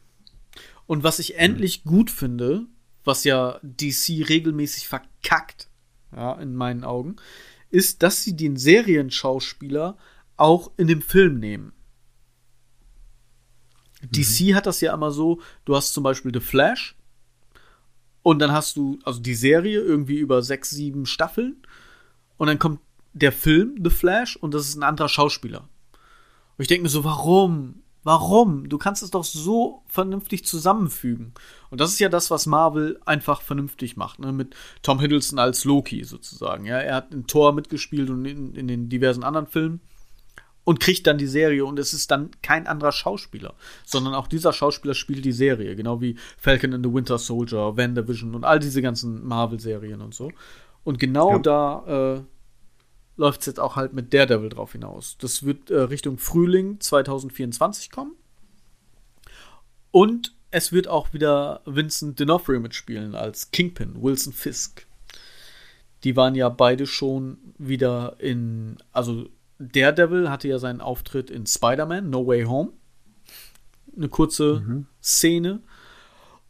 [0.88, 2.65] Und was ich endlich gut finde,
[3.03, 5.69] was ja DC regelmäßig verkackt,
[6.15, 7.15] ja, in meinen Augen,
[7.69, 9.97] ist, dass sie den Serienschauspieler
[10.38, 11.73] auch in dem Film nehmen.
[14.01, 14.09] Mhm.
[14.11, 16.95] DC hat das ja immer so, du hast zum Beispiel The Flash
[18.23, 21.57] und dann hast du also die Serie irgendwie über sechs, sieben Staffeln
[22.38, 22.79] und dann kommt
[23.13, 25.61] der Film The Flash und das ist ein anderer Schauspieler.
[26.57, 27.81] Und ich denke mir so, warum?
[28.06, 28.70] Warum?
[28.70, 31.34] Du kannst es doch so vernünftig zusammenfügen.
[31.72, 34.32] Und das ist ja das, was Marvel einfach vernünftig macht, ne?
[34.32, 36.68] Mit Tom Hiddleston als Loki sozusagen.
[36.68, 39.82] Ja, er hat in Thor mitgespielt und in, in den diversen anderen Filmen
[40.66, 44.53] und kriegt dann die Serie und es ist dann kein anderer Schauspieler, sondern auch dieser
[44.53, 48.84] Schauspieler spielt die Serie, genau wie Falcon and the Winter Soldier, WandaVision und all diese
[48.84, 50.32] ganzen Marvel-Serien und so.
[50.84, 51.39] Und genau ja.
[51.39, 52.22] da äh,
[53.18, 55.18] läuft es jetzt auch halt mit Daredevil drauf hinaus.
[55.20, 58.16] Das wird äh, Richtung Frühling 2024 kommen.
[59.91, 64.86] Und es wird auch wieder Vincent D'Onofrio mitspielen als Kingpin, Wilson Fisk.
[66.03, 69.28] Die waren ja beide schon wieder in, also
[69.59, 72.74] Daredevil hatte ja seinen Auftritt in Spider-Man, No Way Home.
[73.95, 74.88] Eine kurze mhm.
[75.01, 75.61] Szene.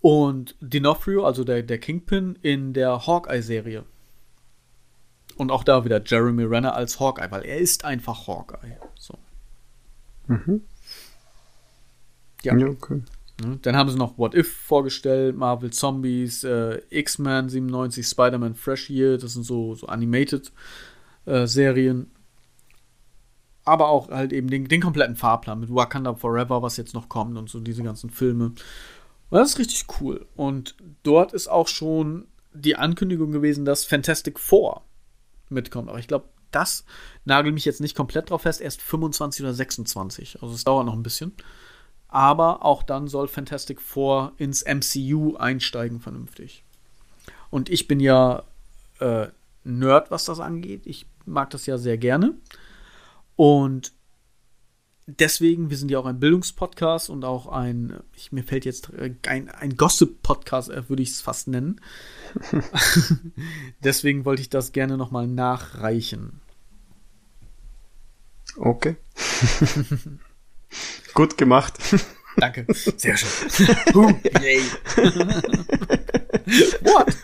[0.02, 3.86] Und D'Onofrio, also der, der Kingpin, in der Hawkeye-Serie.
[5.36, 8.78] Und auch da wieder Jeremy Renner als Hawkeye, weil er ist einfach Hawkeye.
[8.96, 9.18] So.
[10.28, 10.62] Mhm.
[12.44, 12.56] Ja.
[12.56, 13.02] ja okay.
[13.44, 18.90] Ne, dann haben sie noch What If vorgestellt, Marvel Zombies, äh, X-Men 97, Spider-Man Fresh
[18.90, 20.54] Year, das sind so, so Animated
[21.26, 22.12] äh, Serien.
[23.66, 27.38] Aber auch halt eben den, den kompletten Fahrplan mit Wakanda Forever, was jetzt noch kommt
[27.38, 28.54] und so diese ganzen Filme.
[29.30, 30.26] Und das ist richtig cool.
[30.36, 34.84] Und dort ist auch schon die Ankündigung gewesen, dass Fantastic Four
[35.50, 35.90] mitkommt.
[35.90, 36.86] Aber ich glaube, das
[37.26, 40.42] nagelt mich jetzt nicht komplett drauf fest, erst 25 oder 26.
[40.42, 41.34] Also es dauert noch ein bisschen.
[42.08, 46.64] Aber auch dann soll Fantastic Four ins MCU einsteigen, vernünftig.
[47.50, 48.44] Und ich bin ja
[49.00, 49.28] äh,
[49.64, 50.84] Nerd, was das angeht.
[50.86, 52.36] Ich mag das ja sehr gerne.
[53.36, 53.92] Und
[55.08, 59.14] deswegen, wir sind ja auch ein Bildungspodcast und auch ein, ich, mir fällt jetzt äh,
[59.28, 61.82] ein, ein Gossip-Podcast, äh, würde ich es fast nennen.
[63.84, 66.42] deswegen wollte ich das gerne nochmal nachreichen.
[68.58, 68.96] Okay.
[71.14, 71.78] Gut gemacht.
[72.38, 72.66] Danke.
[72.74, 73.76] Sehr schön.
[73.96, 74.62] Uh, yay.
[76.82, 77.16] What?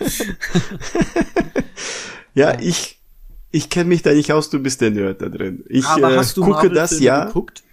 [2.34, 3.02] ja, ich
[3.52, 5.66] ich kenne mich da nicht aus, du bist der Nerd da drin.
[5.68, 7.26] Ich Aber hast du äh, gucke das ja.
[7.26, 7.64] Geguckt?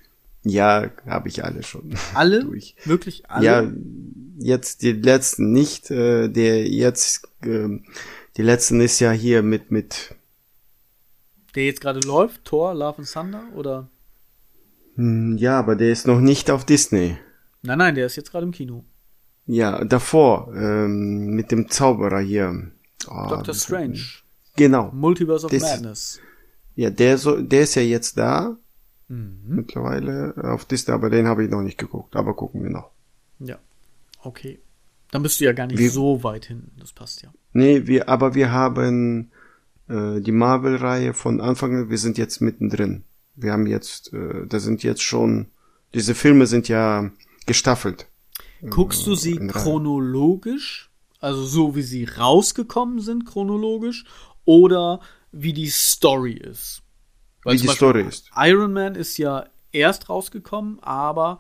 [0.45, 1.95] Ja, habe ich alle schon.
[2.15, 2.45] Alle?
[2.45, 2.77] Durch.
[2.85, 3.45] Wirklich alle?
[3.45, 3.73] Ja,
[4.39, 5.91] jetzt die letzten nicht.
[5.91, 7.69] Äh, der jetzt, äh,
[8.37, 10.15] die letzten ist ja hier mit mit.
[11.55, 13.89] Der jetzt gerade läuft, Thor, Love and Thunder oder?
[14.95, 17.17] Hm, ja, aber der ist noch nicht auf Disney.
[17.63, 18.85] Nein, nein, der ist jetzt gerade im Kino.
[19.47, 22.71] Ja, davor ähm, mit dem Zauberer hier.
[23.09, 24.01] Oh, Doctor Strange.
[24.57, 24.91] Genau.
[24.93, 26.21] Multiverse of das, Madness.
[26.75, 28.57] Ja, der so, der ist ja jetzt da.
[29.09, 29.41] Mhm.
[29.47, 32.15] Mittlerweile auf Disney, aber den habe ich noch nicht geguckt.
[32.17, 32.91] Aber gucken wir noch.
[33.41, 33.59] Ja.
[34.23, 34.59] Okay.
[35.11, 36.73] Dann bist du ja gar nicht Wir- so weit hinten.
[36.79, 37.33] Das passt ja.
[37.53, 39.31] Nee, wir, aber wir haben
[39.89, 43.05] äh, die Marvel-Reihe von Anfang an, wir sind jetzt mittendrin.
[43.37, 45.47] Wir haben jetzt, äh, da sind jetzt schon,
[45.95, 47.11] diese Filme sind ja
[47.47, 48.07] gestaffelt.
[48.69, 50.91] Guckst du sie chronologisch,
[51.21, 54.05] also so wie sie rausgekommen sind, chronologisch,
[54.45, 55.01] oder
[55.33, 56.83] wie die Story ist?
[57.45, 58.31] Weil Wie die Beispiel Story ist.
[58.37, 61.39] Iron Man ist ja erst rausgekommen, aber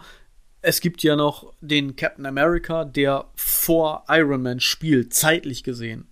[0.61, 6.07] es gibt ja noch den Captain America, der vor Iron Man spielt, zeitlich gesehen.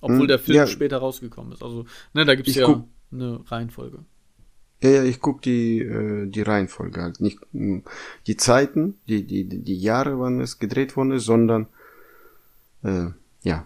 [0.00, 0.66] Obwohl Hm, der Film ja.
[0.66, 1.62] später rausgekommen ist.
[1.62, 1.84] Also,
[2.14, 4.04] ne, da gibt es ja guck- eine Reihenfolge.
[4.82, 7.20] Ja, ja, ich guck die, äh, die Reihenfolge halt.
[7.20, 7.82] Nicht mh,
[8.26, 11.66] die Zeiten, die, die, die Jahre, wann es gedreht worden ist, sondern
[12.84, 13.06] äh,
[13.42, 13.64] ja.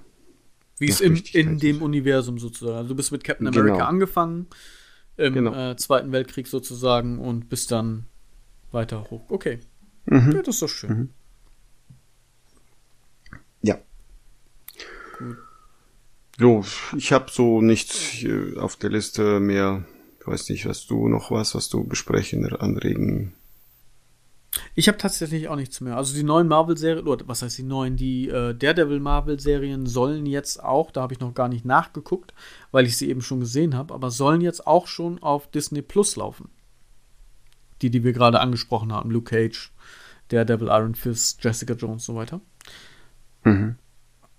[0.78, 2.76] Wie es im, in dem Universum sozusagen.
[2.76, 3.60] Also du bist mit Captain Genau.
[3.60, 4.46] America angefangen,
[5.20, 5.70] im Genau.
[5.72, 8.06] äh, Zweiten Weltkrieg sozusagen und bist dann
[8.72, 9.28] weiter hoch.
[9.30, 9.60] Okay.
[10.06, 10.32] Mhm.
[10.32, 11.10] Ja, das ist doch schön.
[13.62, 13.78] Ja.
[16.38, 16.64] So,
[16.96, 19.84] ich habe so nichts äh, auf der Liste mehr.
[20.20, 23.34] Ich weiß nicht, hast du noch was, was du besprechen, anregen?
[24.80, 25.98] Ich habe tatsächlich auch nichts mehr.
[25.98, 30.90] Also die neuen Marvel-Serien, oder was heißt die neuen, die äh, Daredevil-Marvel-Serien sollen jetzt auch,
[30.90, 32.32] da habe ich noch gar nicht nachgeguckt,
[32.70, 36.16] weil ich sie eben schon gesehen habe, aber sollen jetzt auch schon auf Disney Plus
[36.16, 36.48] laufen.
[37.82, 39.70] Die, die wir gerade angesprochen haben, Luke Cage,
[40.28, 42.40] Daredevil, Iron Fist, Jessica Jones und so weiter.
[43.44, 43.76] Mhm.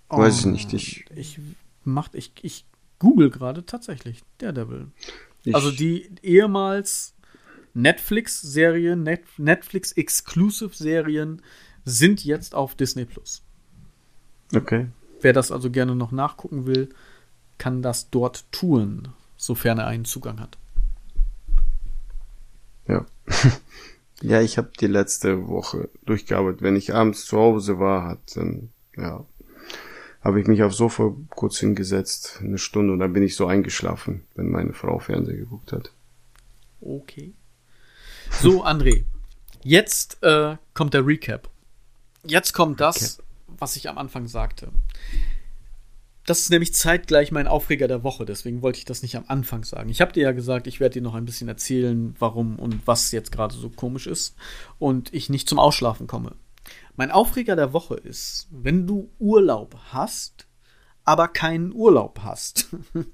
[0.08, 1.38] Weiß ich nicht, ich- ich
[1.84, 2.64] macht, ich, ich
[2.98, 4.88] google gerade tatsächlich Daredevil.
[5.44, 7.14] Ich, Also die ehemals
[7.74, 11.42] Netflix-Serien, Net Netflix-Exclusive-Serien
[11.84, 13.42] sind jetzt auf Disney Plus.
[14.54, 14.88] Okay.
[15.20, 16.90] Wer das also gerne noch nachgucken will,
[17.58, 20.58] kann das dort tun, sofern er einen Zugang hat.
[22.88, 23.06] Ja.
[24.20, 26.62] ja, ich habe die letzte Woche durchgearbeitet.
[26.62, 29.24] Wenn ich abends zu Hause war, hat dann, ja,
[30.20, 34.24] habe ich mich aufs Sofa kurz hingesetzt, eine Stunde, und dann bin ich so eingeschlafen,
[34.34, 35.92] wenn meine Frau Fernsehen geguckt hat.
[36.80, 37.32] Okay.
[38.40, 39.04] So, André.
[39.62, 41.50] Jetzt äh, kommt der Recap.
[42.24, 44.68] Jetzt kommt das, was ich am Anfang sagte.
[46.26, 49.64] Das ist nämlich zeitgleich mein Aufreger der Woche, deswegen wollte ich das nicht am Anfang
[49.64, 49.88] sagen.
[49.90, 53.10] Ich habe dir ja gesagt, ich werde dir noch ein bisschen erzählen, warum und was
[53.10, 54.36] jetzt gerade so komisch ist
[54.78, 56.36] und ich nicht zum Ausschlafen komme.
[56.94, 60.46] Mein Aufreger der Woche ist, wenn du Urlaub hast,
[61.04, 62.68] aber keinen Urlaub hast.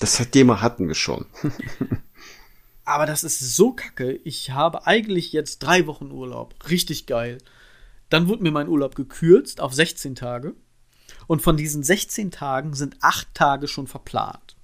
[0.00, 1.26] Das Thema hatten wir schon.
[2.90, 4.14] Aber das ist so kacke.
[4.24, 6.56] Ich habe eigentlich jetzt drei Wochen Urlaub.
[6.70, 7.38] Richtig geil.
[8.08, 10.56] Dann wurde mir mein Urlaub gekürzt auf 16 Tage.
[11.28, 14.56] Und von diesen 16 Tagen sind acht Tage schon verplant.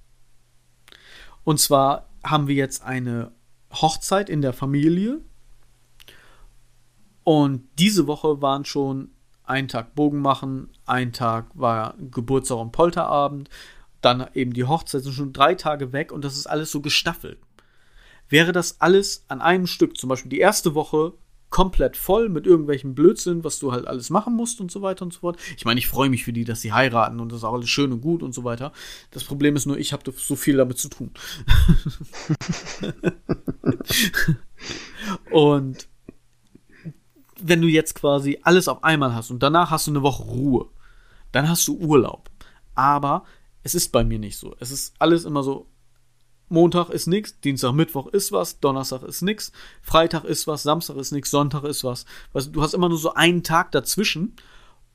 [1.45, 3.31] Und zwar haben wir jetzt eine
[3.71, 5.21] Hochzeit in der Familie.
[7.23, 9.11] Und diese Woche waren schon
[9.45, 13.49] ein Tag Bogen machen, ein Tag war Geburtstag und Polterabend,
[14.01, 17.39] dann eben die Hochzeit sind schon drei Tage weg und das ist alles so gestaffelt
[18.29, 21.13] wäre das alles an einem Stück, zum Beispiel die erste Woche
[21.49, 25.13] komplett voll mit irgendwelchem Blödsinn, was du halt alles machen musst und so weiter und
[25.13, 25.39] so fort.
[25.55, 27.69] Ich meine, ich freue mich für die, dass sie heiraten und das ist auch alles
[27.69, 28.73] schön und gut und so weiter.
[29.11, 31.11] Das Problem ist nur, ich habe so viel damit zu tun.
[35.31, 35.87] und
[37.39, 40.67] wenn du jetzt quasi alles auf einmal hast und danach hast du eine Woche Ruhe,
[41.31, 42.29] dann hast du Urlaub.
[42.75, 43.23] Aber
[43.63, 44.55] es ist bei mir nicht so.
[44.59, 45.67] Es ist alles immer so,
[46.49, 51.11] Montag ist nix, Dienstag, Mittwoch ist was, Donnerstag ist nix, Freitag ist was, Samstag ist
[51.11, 52.05] nix, Sonntag ist was.
[52.33, 54.35] Du, du hast immer nur so einen Tag dazwischen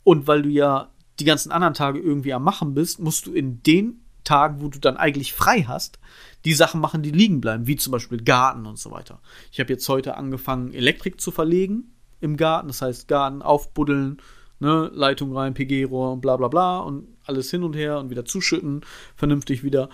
[0.05, 0.91] und weil du ja
[1.21, 4.79] die ganzen anderen Tage irgendwie am Machen bist, musst du in den Tagen, wo du
[4.79, 5.99] dann eigentlich frei hast,
[6.45, 9.21] die Sachen machen, die liegen bleiben, wie zum Beispiel Garten und so weiter.
[9.51, 14.23] Ich habe jetzt heute angefangen, Elektrik zu verlegen im Garten, das heißt Garten aufbuddeln,
[14.61, 18.25] ne, Leitung rein, PG-Rohr und bla bla bla und alles hin und her und wieder
[18.25, 18.83] zuschütten,
[19.17, 19.89] vernünftig wieder.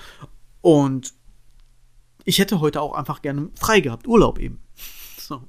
[0.60, 1.14] Und
[2.28, 4.60] ich hätte heute auch einfach gerne frei gehabt, Urlaub eben.
[5.18, 5.42] So.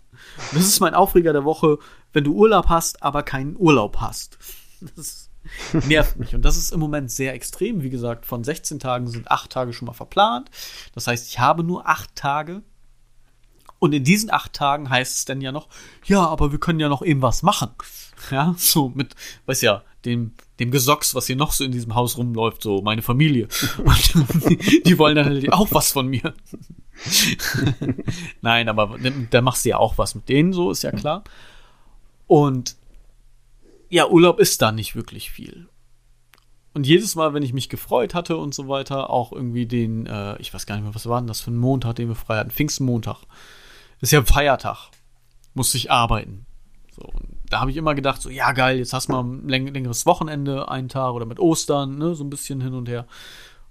[0.53, 1.77] Das ist mein Aufreger der Woche,
[2.13, 4.38] wenn du Urlaub hast, aber keinen Urlaub hast.
[4.95, 5.30] Das
[5.88, 6.34] nervt mich.
[6.34, 7.84] Und das ist im Moment sehr extrem.
[7.84, 10.49] Wie gesagt, von 16 Tagen sind 8 Tage schon mal verplant.
[10.95, 12.61] Das heißt, ich habe nur 8 Tage.
[13.80, 15.67] Und in diesen 8 Tagen heißt es dann ja noch,
[16.05, 17.71] ja, aber wir können ja noch eben was machen.
[18.32, 19.15] Ja, so mit,
[19.45, 23.01] weiß ja, dem, dem Gesocks, was hier noch so in diesem Haus rumläuft, so meine
[23.01, 23.47] Familie.
[23.78, 26.34] Und die, die wollen dann natürlich auch was von mir.
[28.41, 28.97] Nein, aber
[29.30, 31.24] da machst du ja auch was mit denen, so ist ja klar.
[32.28, 32.76] Und
[33.89, 35.67] ja, Urlaub ist da nicht wirklich viel.
[36.74, 40.38] Und jedes Mal, wenn ich mich gefreut hatte und so weiter, auch irgendwie den, äh,
[40.39, 42.38] ich weiß gar nicht mehr, was war denn das für ein Montag, den wir frei
[42.38, 43.17] hatten, Pfingstmontag.
[44.01, 44.89] ist ja Feiertag.
[45.55, 46.45] Musste ich arbeiten.
[46.95, 49.47] So, und da habe ich immer gedacht, so, ja, geil, jetzt hast du mal ein
[49.47, 53.06] längeres Wochenende, einen Tag oder mit Ostern, ne, so ein bisschen hin und her.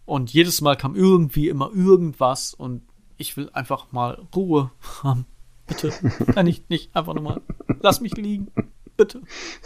[0.05, 2.83] Und jedes Mal kam irgendwie immer irgendwas und
[3.19, 4.71] ich will einfach mal Ruhe
[5.03, 5.27] haben.
[5.67, 5.93] Bitte,
[6.33, 7.43] kann ich nicht einfach nochmal,
[7.81, 8.49] lass mich liegen,
[8.97, 9.21] bitte.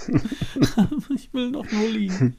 [1.15, 2.37] ich will noch nur liegen.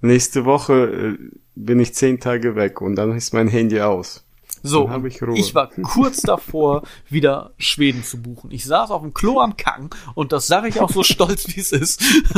[0.00, 1.18] Nächste Woche äh,
[1.54, 4.24] bin ich zehn Tage weg und dann ist mein Handy aus.
[4.66, 8.50] So, ich, ich, war kurz davor, wieder Schweden zu buchen.
[8.50, 11.60] Ich saß auf dem Klo am Kacken und das sage ich auch so stolz, wie
[11.60, 12.02] es ist.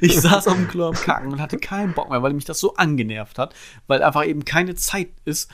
[0.00, 2.58] ich saß auf dem Klo am Kacken und hatte keinen Bock mehr, weil mich das
[2.58, 3.54] so angenervt hat,
[3.86, 5.48] weil einfach eben keine Zeit ist.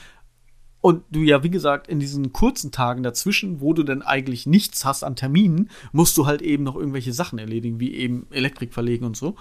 [0.81, 4.85] Und du ja, wie gesagt, in diesen kurzen Tagen dazwischen, wo du denn eigentlich nichts
[4.85, 9.05] hast an Terminen, musst du halt eben noch irgendwelche Sachen erledigen, wie eben Elektrik verlegen
[9.05, 9.35] und so.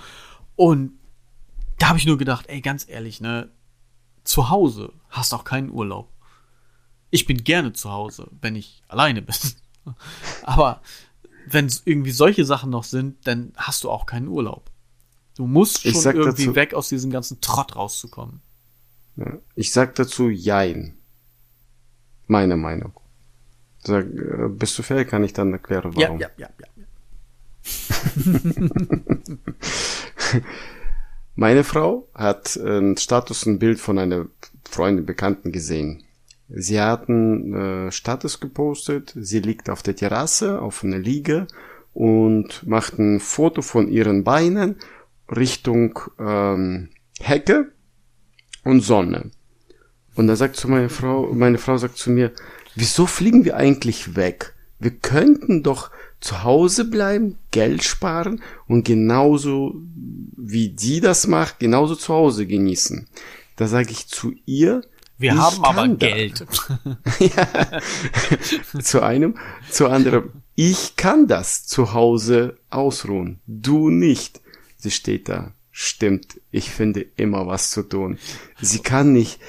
[0.57, 0.93] Und
[1.79, 3.49] da habe ich nur gedacht, ey, ganz ehrlich, ne,
[4.25, 6.09] zu Hause hast auch keinen Urlaub.
[7.11, 9.35] Ich bin gerne zu Hause, wenn ich alleine bin.
[10.43, 10.81] Aber
[11.47, 14.71] wenn irgendwie solche Sachen noch sind, dann hast du auch keinen Urlaub.
[15.37, 18.41] Du musst schon irgendwie dazu, weg aus diesem ganzen Trott rauszukommen.
[19.55, 20.97] Ich sag dazu Jein.
[22.27, 22.93] Meine Meinung.
[23.79, 26.21] Sag, äh, bist du fair, kann ich dann erklären, warum.
[26.21, 26.67] Ja, ja, ja,
[30.33, 30.41] ja.
[31.41, 34.27] Meine Frau hat ein Status, ein Bild von einer
[34.69, 36.05] Freundin, Bekannten gesehen.
[36.51, 41.47] Sie hatten äh, Status gepostet, sie liegt auf der Terrasse, auf einer Liege
[41.95, 44.77] und macht ein Foto von ihren Beinen
[45.35, 47.73] Richtung ähm, Hecke
[48.63, 49.31] und Sonne.
[50.17, 52.33] Und da sagt zu meine Frau, meine Frau sagt zu mir,
[52.75, 54.55] wieso fliegen wir eigentlich weg?
[54.79, 55.91] Wir könnten doch
[56.21, 59.75] zu Hause bleiben, Geld sparen und genauso
[60.37, 63.09] wie die das macht, genauso zu Hause genießen.
[63.57, 64.83] Da sage ich zu ihr,
[65.19, 65.95] wir haben aber da.
[65.95, 66.47] Geld.
[67.19, 67.81] ja.
[68.81, 69.37] zu einem,
[69.71, 70.31] zu anderem.
[70.55, 73.41] Ich kann das zu Hause ausruhen.
[73.47, 74.41] Du nicht.
[74.77, 75.53] Sie steht da.
[75.71, 76.41] Stimmt.
[76.51, 78.19] Ich finde immer was zu tun.
[78.61, 79.41] Sie kann nicht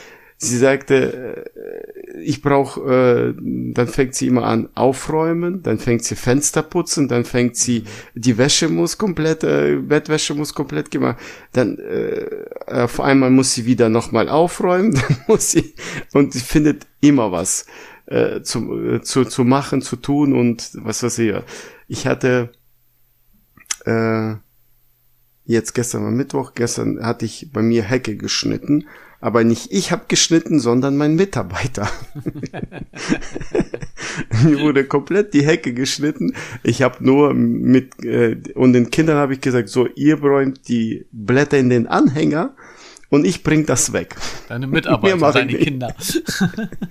[0.41, 3.41] sie sagte, äh, ich brauche, äh,
[3.73, 7.83] dann fängt sie immer an aufräumen, dann fängt sie Fenster putzen, dann fängt sie,
[8.15, 11.17] die Wäsche muss komplett, äh, Bettwäsche muss komplett gemacht,
[11.53, 12.25] dann äh,
[12.67, 15.73] auf einmal muss sie wieder nochmal aufräumen, dann muss sie,
[16.13, 17.65] und sie findet immer was
[18.05, 21.35] äh, zu, äh, zu, zu machen, zu tun und was weiß ich.
[21.87, 22.51] Ich hatte
[23.85, 24.35] äh,
[25.45, 28.85] jetzt gestern war Mittwoch, gestern hatte ich bei mir Hecke geschnitten
[29.21, 31.89] aber nicht ich habe geschnitten, sondern mein Mitarbeiter.
[34.43, 36.33] Mir wurde komplett die Hecke geschnitten.
[36.63, 41.05] Ich habe nur mit äh, und den Kindern habe ich gesagt, so ihr räumt die
[41.11, 42.55] Blätter in den Anhänger
[43.11, 44.15] und ich bring das weg.
[44.47, 45.93] Deine Mitarbeiter, deine Kinder.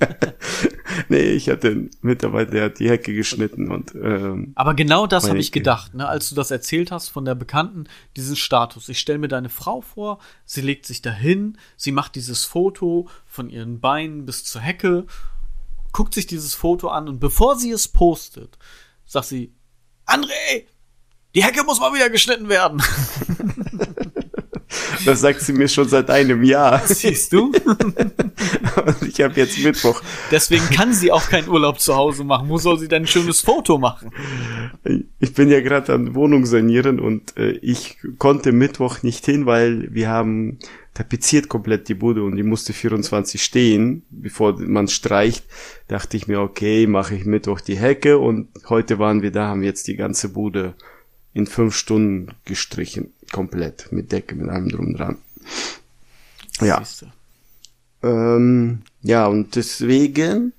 [1.09, 5.29] nee, ich hatte einen Mitarbeiter, der hat die Hecke geschnitten und ähm, Aber genau das
[5.29, 7.85] habe ich gedacht, ne, als du das erzählt hast von der Bekannten,
[8.17, 8.91] diesen Status.
[8.91, 13.49] Ich stelle mir deine Frau vor, sie legt sich dahin, sie macht dieses Foto von
[13.49, 15.07] ihren Beinen bis zur Hecke,
[15.93, 18.59] guckt sich dieses Foto an und bevor sie es postet,
[19.07, 19.55] sagt sie,
[20.07, 20.67] André,
[21.35, 22.83] die Hecke muss mal wieder geschnitten werden.
[25.05, 26.83] Das sagt sie mir schon seit einem Jahr.
[26.87, 27.53] Siehst du?
[27.53, 30.03] Und ich habe jetzt Mittwoch.
[30.31, 32.49] Deswegen kann sie auch keinen Urlaub zu Hause machen.
[32.49, 34.11] Wo soll sie denn ein schönes Foto machen?
[35.19, 39.93] Ich bin ja gerade an Wohnung sanieren und äh, ich konnte Mittwoch nicht hin, weil
[39.93, 40.59] wir haben
[40.95, 45.45] tapeziert komplett die Bude und die musste 24 stehen, bevor man streicht.
[45.89, 49.63] Dachte ich mir, okay, mache ich Mittwoch die Hecke und heute waren wir da, haben
[49.63, 50.75] jetzt die ganze Bude
[51.33, 53.13] in fünf Stunden gestrichen.
[53.33, 53.93] Komplett.
[53.93, 55.19] Mit Decke, mit allem drum dran.
[56.61, 56.83] Ja.
[58.03, 60.53] Ähm, ja, und deswegen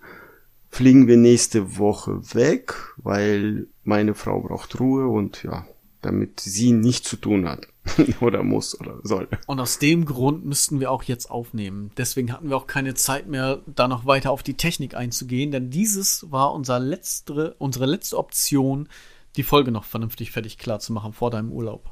[0.70, 5.66] fliegen wir nächste Woche weg, weil meine Frau braucht Ruhe und ja,
[6.02, 7.68] damit sie nichts zu tun hat.
[8.22, 9.28] oder muss oder soll.
[9.48, 11.92] Und aus dem Grund müssten wir auch jetzt aufnehmen.
[11.98, 15.72] Deswegen hatten wir auch keine Zeit mehr, da noch weiter auf die Technik einzugehen, denn
[15.72, 18.88] dieses war unser letzte, unsere letzte Option,
[19.36, 21.92] die Folge noch vernünftig fertig klar zu machen vor deinem Urlaub.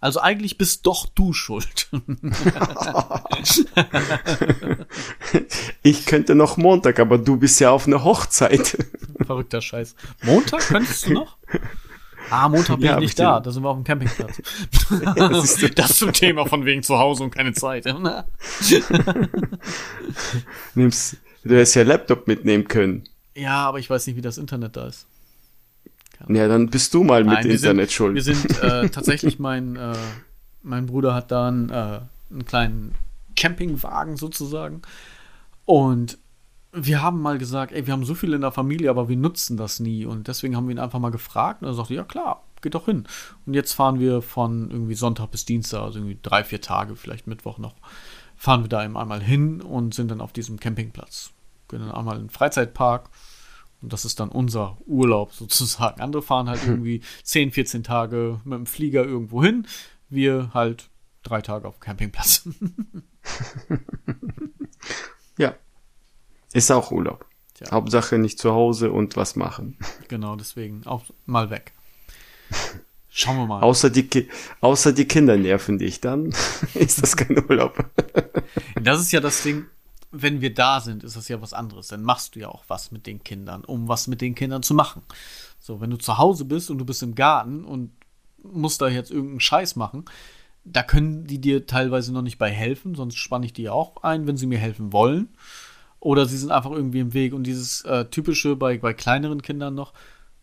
[0.00, 1.88] Also eigentlich bist doch du schuld.
[5.82, 8.78] ich könnte noch Montag, aber du bist ja auf einer Hochzeit.
[9.26, 9.96] Verrückter Scheiß.
[10.22, 11.36] Montag könntest du noch?
[12.30, 14.40] Ah, Montag bin ja, ich nicht da, da sind wir auf dem Campingplatz.
[15.16, 17.86] das, das zum Thema von wegen zu Hause und keine Zeit.
[20.74, 23.04] Nimmst, du hättest ja Laptop mitnehmen können.
[23.34, 25.06] Ja, aber ich weiß nicht, wie das Internet da ist.
[26.28, 28.14] Ja, dann bist du mal Nein, mit Internet sind, schuld.
[28.14, 29.94] Wir sind äh, tatsächlich, mein, äh,
[30.62, 32.00] mein Bruder hat da einen, äh,
[32.30, 32.94] einen kleinen
[33.36, 34.82] Campingwagen sozusagen.
[35.64, 36.18] Und
[36.72, 39.56] wir haben mal gesagt, ey, wir haben so viel in der Familie, aber wir nutzen
[39.56, 40.04] das nie.
[40.04, 41.62] Und deswegen haben wir ihn einfach mal gefragt.
[41.62, 43.06] Und er sagte, ja klar, geht doch hin.
[43.46, 47.26] Und jetzt fahren wir von irgendwie Sonntag bis Dienstag, also irgendwie drei, vier Tage, vielleicht
[47.26, 47.74] Mittwoch noch,
[48.36, 51.30] fahren wir da eben einmal hin und sind dann auf diesem Campingplatz.
[51.68, 53.10] Gehen dann einmal in den Freizeitpark.
[53.80, 56.00] Und das ist dann unser Urlaub sozusagen.
[56.00, 59.66] Andere fahren halt irgendwie 10, 14 Tage mit dem Flieger irgendwo hin.
[60.08, 60.90] Wir halt
[61.22, 62.48] drei Tage auf dem Campingplatz.
[65.38, 65.54] ja.
[66.52, 67.26] Ist auch Urlaub.
[67.54, 67.70] Tja.
[67.72, 69.76] Hauptsache nicht zu Hause und was machen.
[70.08, 71.72] Genau, deswegen auch mal weg.
[73.10, 73.60] Schauen wir mal.
[73.60, 74.26] Außer die, Ki
[74.62, 76.34] außer die Kinder nerven dich, dann
[76.72, 77.84] ist das kein Urlaub.
[78.80, 79.66] Das ist ja das Ding,
[80.10, 81.88] wenn wir da sind, ist das ja was anderes.
[81.88, 84.74] Dann machst du ja auch was mit den Kindern, um was mit den Kindern zu
[84.74, 85.02] machen.
[85.60, 87.92] So, wenn du zu Hause bist und du bist im Garten und
[88.42, 90.04] musst da jetzt irgendeinen Scheiß machen,
[90.64, 94.26] da können die dir teilweise noch nicht bei helfen, sonst spanne ich die auch ein,
[94.26, 95.28] wenn sie mir helfen wollen.
[96.00, 97.34] Oder sie sind einfach irgendwie im Weg.
[97.34, 99.92] Und dieses äh, typische bei, bei kleineren Kindern noch,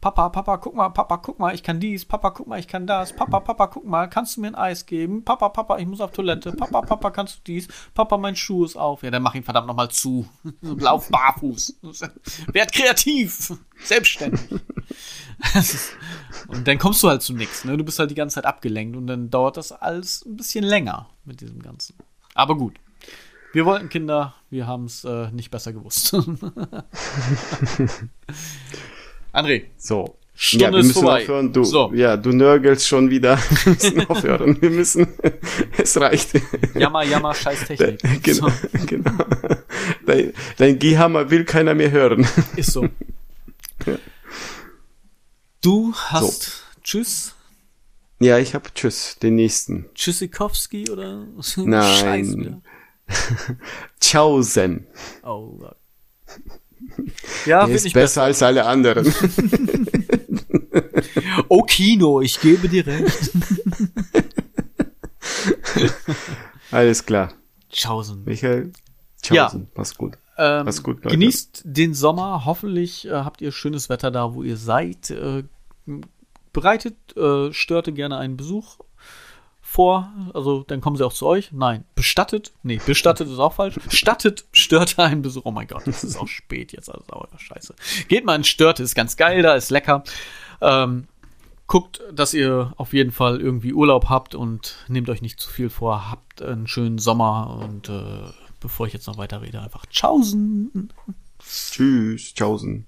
[0.05, 2.85] Papa, Papa, guck mal, Papa, guck mal, ich kann dies, Papa, guck mal, ich kann
[2.85, 5.25] das, Papa, Papa, guck mal, kannst du mir ein Eis geben?
[5.25, 7.67] Papa, Papa, ich muss auf Toilette, Papa, Papa, kannst du dies?
[7.95, 9.01] Papa, mein Schuh ist auf.
[9.01, 10.29] Ja, dann mach ihn verdammt nochmal zu.
[10.61, 11.79] Lauf barfuß.
[12.53, 13.53] Werd kreativ.
[13.83, 14.61] Selbstständig.
[16.49, 17.75] und dann kommst du halt zu nichts, ne?
[17.75, 21.09] Du bist halt die ganze Zeit abgelenkt und dann dauert das alles ein bisschen länger
[21.23, 21.95] mit diesem Ganzen.
[22.35, 22.75] Aber gut.
[23.53, 26.13] Wir wollten Kinder, wir haben es äh, nicht besser gewusst.
[29.36, 29.63] André.
[29.77, 30.17] So.
[30.38, 31.21] Stunde ja, wir ist müssen vorbei.
[31.21, 31.53] aufhören.
[31.53, 31.93] Du, So.
[31.93, 33.38] Ja, du nörgelst schon wieder.
[33.63, 34.61] Wir müssen aufhören.
[34.61, 35.07] Wir müssen.
[35.77, 36.31] Es reicht.
[36.73, 38.01] Jammer, jammer, scheiß Technik.
[38.23, 38.49] genau.
[38.49, 39.11] So, genau.
[40.05, 42.27] Dein, dein Gehammer will keiner mehr hören.
[42.57, 42.86] ist so.
[45.61, 47.33] Du hast Tschüss,
[48.19, 49.86] Ja, ich hab Tschüss, den nächsten.
[49.95, 51.25] Tschüssikowski oder?
[51.57, 51.97] Nein.
[51.99, 52.38] Scheiße.
[52.38, 52.61] wieder.
[54.01, 54.86] Tschaußen.
[55.23, 55.77] Oh Gott.
[57.45, 58.23] Ja, Der ist besser besser.
[58.23, 59.05] als alle anderen.
[61.49, 63.31] Oh Kino, ich gebe dir recht.
[66.71, 67.33] Alles klar.
[67.69, 68.23] Tschaußen.
[68.25, 68.71] Michael,
[69.29, 69.45] Ja.
[69.47, 69.67] Tschaußen.
[69.75, 70.17] Mach's gut.
[70.37, 71.09] Ähm, Mach's gut, Leute.
[71.15, 72.43] genießt den Sommer.
[72.45, 75.09] Hoffentlich äh, habt ihr schönes Wetter da, wo ihr seid.
[75.11, 75.43] Äh,
[76.51, 78.77] bereitet äh, Störte gerne einen Besuch
[79.76, 80.09] vor.
[80.34, 81.51] Also dann kommen sie auch zu euch.
[81.51, 82.53] Nein, bestattet.
[82.63, 83.78] Nee, bestattet ist auch falsch.
[83.89, 85.41] Stattet Störte einen Besuch.
[85.43, 86.89] Oh mein Gott, es ist auch spät jetzt.
[86.89, 87.76] Also oh, scheiße.
[88.07, 90.05] Geht mal in Störte, ist ganz geil da, ist lecker.
[90.61, 91.07] Ähm,
[91.67, 95.69] guckt, dass ihr auf jeden Fall irgendwie Urlaub habt und nehmt euch nicht zu viel
[95.69, 96.09] vor.
[96.09, 100.89] Habt einen schönen Sommer und äh, bevor ich jetzt noch weiter rede, einfach Tschaußen.
[101.39, 102.34] Tschüss.
[102.34, 102.88] Tschaußen.